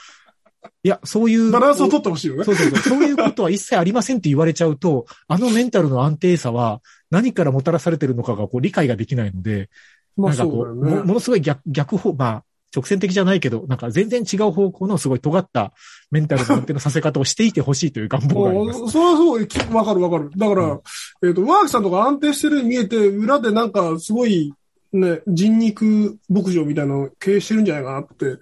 [0.83, 1.51] いや、そういう。
[1.51, 2.45] バランスを取ってほしいよね。
[2.45, 2.79] そうそうそう。
[2.79, 6.81] そういうことは一切ありませんって言われちゃうと、あのメンタルの安定さは
[7.11, 9.71] 何からもたらされてるのかがこう理解ができないので、
[10.17, 10.95] まあなんかこう、そうね。
[10.97, 12.45] もものすごい逆、逆方、まあ、
[12.75, 15.73] 直線的じゃないけど、なんか全然違う方向のすごい尖った
[16.11, 18.83] メンタルの安定のさせ方をしていてほしいという願望があります。
[18.83, 20.31] おそれはそう、きわかるわかる。
[20.37, 20.81] だから、
[21.27, 24.53] えっ、と、ワークさんとか安定してるように見えて、裏でなんかすごい、
[24.93, 28.39] ね、人肉牧場みたいなのを経営してるんじゃないかなって、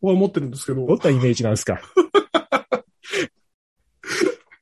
[0.00, 0.86] 僕は思ってるんですけど。
[0.86, 1.80] どんなイメージなんですか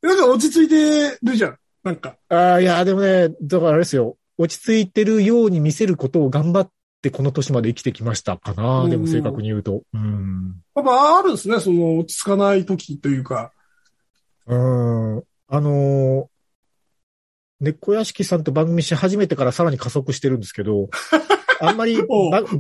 [0.02, 1.58] なんか落ち着いてるじゃん。
[1.84, 2.16] なんか。
[2.28, 4.16] ああ、いや、でもね、だからあれですよ。
[4.36, 6.70] 落ち着いてるように見せることを頑張っ
[7.02, 8.82] てこの年まで生きてきましたかな。
[8.82, 9.82] うんでも正確に言うと。
[9.92, 10.62] うん。
[10.76, 13.52] やっぱあるんですね、その落ち着かない時というか。
[14.46, 15.22] うん。
[15.48, 16.26] あのー、
[17.60, 20.88] 猫屋敷さんと番組し始めてからさらに加速してるんですけど、
[21.60, 21.98] あんまり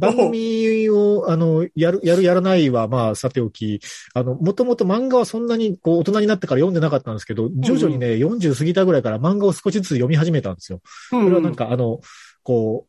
[0.00, 3.80] 番組を、あの、やる、やる、やらないは、まあ、さておき、
[4.12, 10.80] あの、もともと漫画はそんなに、こう、大人になってから読んでなかったんですけど、徐々にね、40過ぎたぐらいから漫画を少しずつ読み始めたんですよ。
[11.12, 12.00] うんそれはなんか、あの、
[12.42, 12.86] こ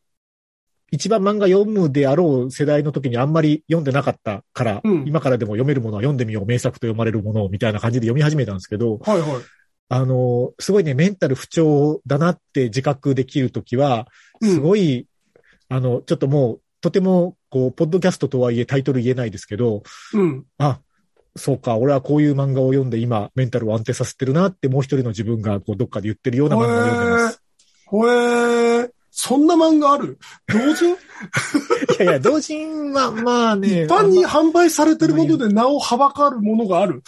[0.90, 9.28] 一番漫画読むであろう世代の時にあんまり読んでなかったから、うん今からでも読めるものは読んでみよう、名作と読まれるものをみたいな感じで読み始めたんですけど、はいはい。
[9.92, 14.06] あの、すごいね、メンタル不調だなって自覚できるときは、
[14.40, 15.06] うんすごい、
[15.68, 19.82] あの、ちょっともう、とても、こう、ポッドキャストとはいえタイトル言えないですけど、
[20.14, 20.46] うん。
[20.58, 20.80] あ、
[21.36, 27.42] そうか、俺はこういう漫画を読んで今、メンタルを安定させてるなって、もう一人の自分が、こう、どっかで言ってるような漫画を読んでます。
[27.86, 28.90] ほえー。
[29.20, 30.18] そんな漫画ある？
[30.48, 30.86] 同人？
[30.90, 30.96] い
[31.98, 33.84] やいや、同人は、まあね。
[33.84, 37.02] 一般に販売されてるもので名をはばかるものがある？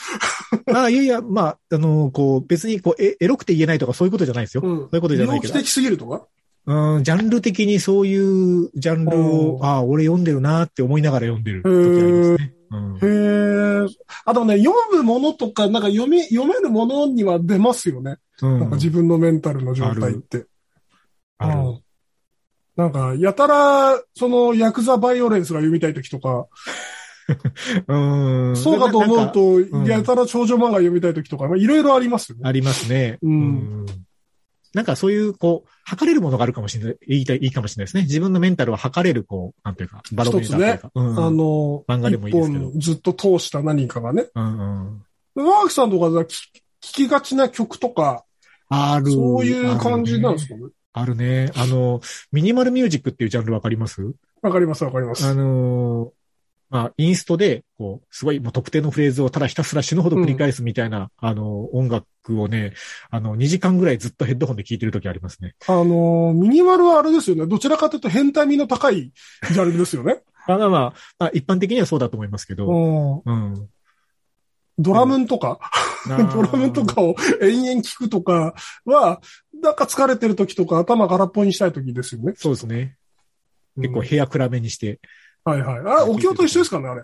[0.72, 4.62] ああ、いやいや、まあ、あの、こう、別に、こう、え、エロくて言えないとかそういうことじゃないですよ。
[4.62, 4.76] うん。
[4.76, 6.26] そういうことじゃないけど的すぎるとか？
[6.64, 12.54] うん、ジャンル的にそういうジャンルを、うんああ、俺読んでるなって思いながら読んでる時ありますね。
[12.70, 13.88] うんへえ。
[14.24, 18.18] あとね、読むものとか、なんか読み、読めるものには出ますよね。
[18.42, 20.46] うんなんか自分のメンタルの状態って。
[21.38, 21.80] あるうん
[22.76, 26.46] なんか、やたら、その、ヤクザバイオレンスが読みたい時とか、
[27.86, 28.56] うん。
[28.56, 32.42] そうかと思うと、んやたら少女漫画読みたい時とか、まあいろいろありますよね。
[32.44, 33.18] ありますね。
[33.22, 33.86] うんん
[34.74, 38.02] なんかそういう、こう、測れるものがあるかもしれない、言いたい、いいかもしれないですね。
[38.04, 40.90] 自分のメンタルを測れる、こう、なんていうか、バロメーターというか。
[40.94, 44.26] うんあの、漫画でもいいですけどずっと通した何かがね。
[44.34, 45.04] うん
[45.34, 45.46] うん。
[45.46, 46.26] ワークさんとかさ、聞
[46.82, 48.24] 聞きがちな曲とか、
[48.68, 49.12] ある。
[49.12, 50.66] そういう感じなんですかかね。
[50.92, 51.50] あるね。
[51.56, 52.00] あの、
[52.32, 54.02] ミニマルミュージックっていうジャンルわかります？
[54.42, 55.24] わかりますわかります。
[55.26, 56.10] あのー
[56.72, 62.06] まあ、インストで、こう、すごい、もう特定のフレーズをただひたすら死ぬほど繰り返すみたいな、あの、音楽
[62.40, 62.72] をね、
[63.10, 65.54] あの、2時間ぐらいずっとヘッドホンで聴いてる時ありますね。
[65.68, 67.46] あの、ミニマルはあれですよね。
[67.46, 69.12] どちらかというと変態味の高い
[69.50, 70.22] ジャンルですよね。
[70.48, 73.68] あまあまあ、まあ、一般的にはそうだと思いますけど、うんうん。
[74.78, 75.60] ドラムンとか、
[76.08, 78.54] ドラムンとかを延々聞くとか
[78.86, 79.20] は、
[79.62, 82.34] なんか疲れてる時とか頭空っぽにしたい時ですよね。
[82.36, 82.96] そうですね。
[83.76, 85.00] 結構うん部屋暗めにして。
[85.44, 85.78] はいはい。
[86.02, 87.02] あ、お経と一緒ですかね、あれ。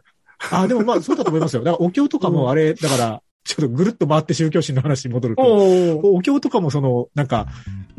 [0.51, 1.63] あ、でもまあ、そうだと思いますよ。
[1.63, 7.47] だから、お経とかもあれ、だから、ちょっとぐるっと回って宗教心の話に戻ると、おお経とかもその、なんか、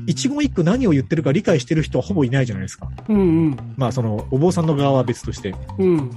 [0.06, 2.90] 一言一句何を言ってるか理解してる人はほぼいないじゃないですか。
[3.08, 3.58] うんうん。
[3.76, 6.12] まあ、その、お坊さんの側は別として、うん。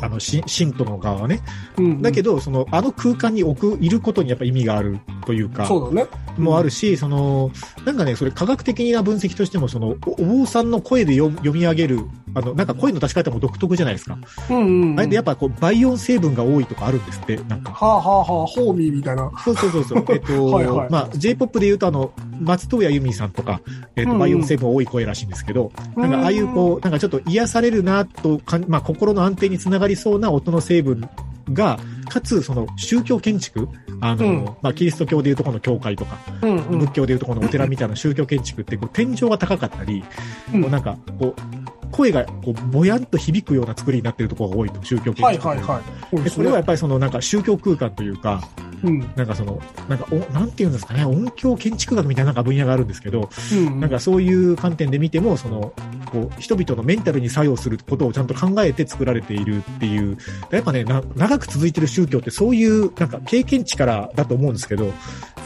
[0.00, 1.40] あの、し信徒の側はね。
[1.76, 2.02] うん。
[2.02, 6.08] だけど、その、あの空間に置く、いることにやっぱ意味があるというか、そうだね。
[6.36, 7.50] もあるし、その、
[7.84, 12.00] なんかね、それ科学的な分析としても、その、おお坊さんの声で読読み上げる、
[12.34, 14.18] あの、なんか声の出し方も独特じゃないですか。
[14.50, 14.98] うんうん、うん。
[14.98, 17.72] あれでやっぱこう、倍音成分が多いとかあるんですって、なんか。
[17.72, 19.30] はあはあはあ、ミーみたいな。
[19.44, 20.04] そうそうそうそう。
[20.10, 20.90] えっと、はいはい。
[20.90, 23.60] まあ、J-POP で言うとあの、松任谷由実さんとか、
[23.96, 24.16] えっと、うん。
[24.16, 31.08] うん倍音成分多い声らしいんですけど、なんかああいうこう、なんかちょっと癒されるなとかん、まあ、心の安定につながりそうな音の成分
[31.52, 33.68] が、かつ、その、宗教建築
[34.00, 34.44] あの、うん。
[34.62, 36.78] まあ、キリスト教でいうとこの教会とか、うん、うん、うん。
[36.80, 40.04] 仏教でいうとこのお寺みたいな宗教建築って、こう、天井が高かったり、
[40.52, 40.62] うん。
[40.62, 45.82] こうなんか、こう、声が、こう、ぼやんと響くような作りになってるところが多いと、宗教建築はいはいはい。
[45.82, 48.42] ですねでそれはやっぱりそのなんか宗教空間というか、
[48.82, 49.00] うん。
[49.16, 53.80] なんかその、なんかお、なんていうんですかね、音響建築学みたいななんか分野があるんですけど、うん。
[53.80, 55.72] なんかそういう観点で見ても、その、
[56.06, 60.16] こう、人々のメンタルに作用することをちゃんと考えて作られているっていう、
[60.50, 64.92] やっぱね、な長く続いてる宗教ってそういう、なんか経験値からだと思うんですけど、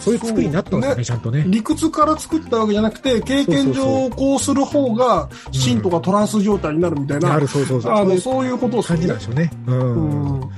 [0.02, 1.44] そういう作りになってますよね、ちゃんとね。
[1.46, 7.92] 理屈から作ったわけじゃなくて、経験上こうする方が、シンとかトランス状態になるみたいな、ある、そうそうそう。
[7.92, 9.50] あの、そういうことです感じなんでしょうね。
[9.66, 10.40] うん。
[10.40, 10.50] うん。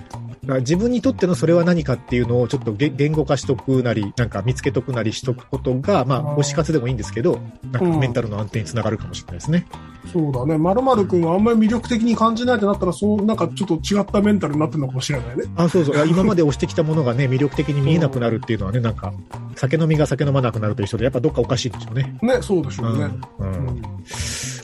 [0.60, 7.40] 自分にとってのそれは何かっていうのをちょっとげ言語化しとくなり、なんか見つけとくなりしとくことが、まあ、推し活でもいいんですけど、
[7.70, 9.66] なんかメンタルの安定につながるかもしれないですね。
[10.12, 10.58] そうだね。
[10.58, 15.44] まるまるくんはあんまり魅力的に感じないってなったら、そう、なんかちょっと違ったメンタルになってるのかもしれないね。
[15.56, 16.08] あ、そうそう。
[16.08, 19.12] 今まで推してきたものがね、魅力的に見えなくなるっていうのはね、なんか、
[19.56, 22.16] 酒飲みが酒飲まなくなると一緒で、やっぱどっかおかしいんでしょうね。
[22.22, 23.10] ね、そうでしょうね。
[23.38, 23.48] うん。
[23.48, 23.82] うんうん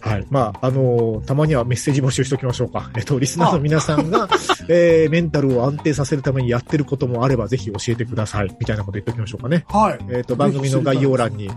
[0.01, 0.27] はい。
[0.31, 2.91] まあ、あのーたまにはメッセージ募集しておきましょうか。
[2.97, 4.29] えっと、リスナーの皆さんが、
[4.69, 8.57] えー、メンタルを安定させるためにやってることもあれば、ぜひ教えてください。
[8.59, 9.65] みたいなこと言っておきましょうかね。
[9.69, 9.99] はい。
[10.11, 11.51] えっ、と、番組の概要欄に、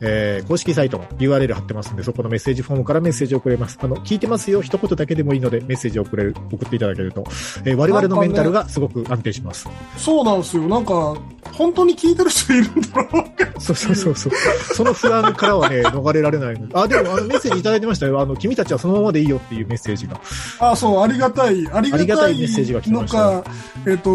[0.00, 3.78] えー、公式サイトの URL 貼ってますんで、そこのメッセージフォームからメッセージを送れます。
[3.80, 7.24] あの、聞いてますよ、一言だけでもいいので、メッセージを送れる、送っていただけると、
[7.64, 9.68] えー我々のメンタルがすごく安定します。
[9.96, 10.62] そうなんですよ。
[10.64, 11.16] なんか、
[11.52, 13.60] 本当に聞いてる人いるんだろうか。
[13.60, 14.32] そうそうそうそう。
[14.74, 16.56] その不安からはね、逃れられない。
[16.74, 18.20] あ、でも、あの、メッセージいただいてましたよ。
[18.20, 20.20] あの、君たちはそのままでいいよっていうメッセージが。
[20.60, 23.50] あ、そう、ありがたい、ありがたいメッセージが来ましたのか、
[23.86, 24.10] えっ、と、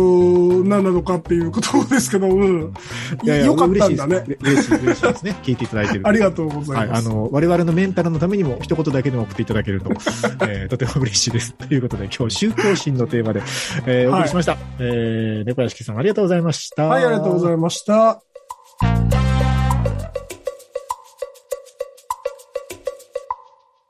[0.63, 2.73] 何なのかっていうことですけど、うん。
[3.23, 4.21] いやいや、よかったんだね。
[4.21, 4.39] です。
[4.41, 5.35] 嬉しい、嬉しいですね。
[5.43, 6.07] 聞いていただいてると。
[6.07, 7.07] ありがとうござはいい、ます。
[7.07, 9.91] あの、我々のメンタルのためにも一言だけでも送っていただけると、
[10.47, 11.53] えーとても嬉しいです。
[11.53, 13.41] ということで、今日、宗教心のテーマで、
[13.85, 14.57] えーお送りしました。
[14.79, 16.87] えー、猫屋敷さんありがとうございました。
[16.87, 19.30] はい、ありがとうございました。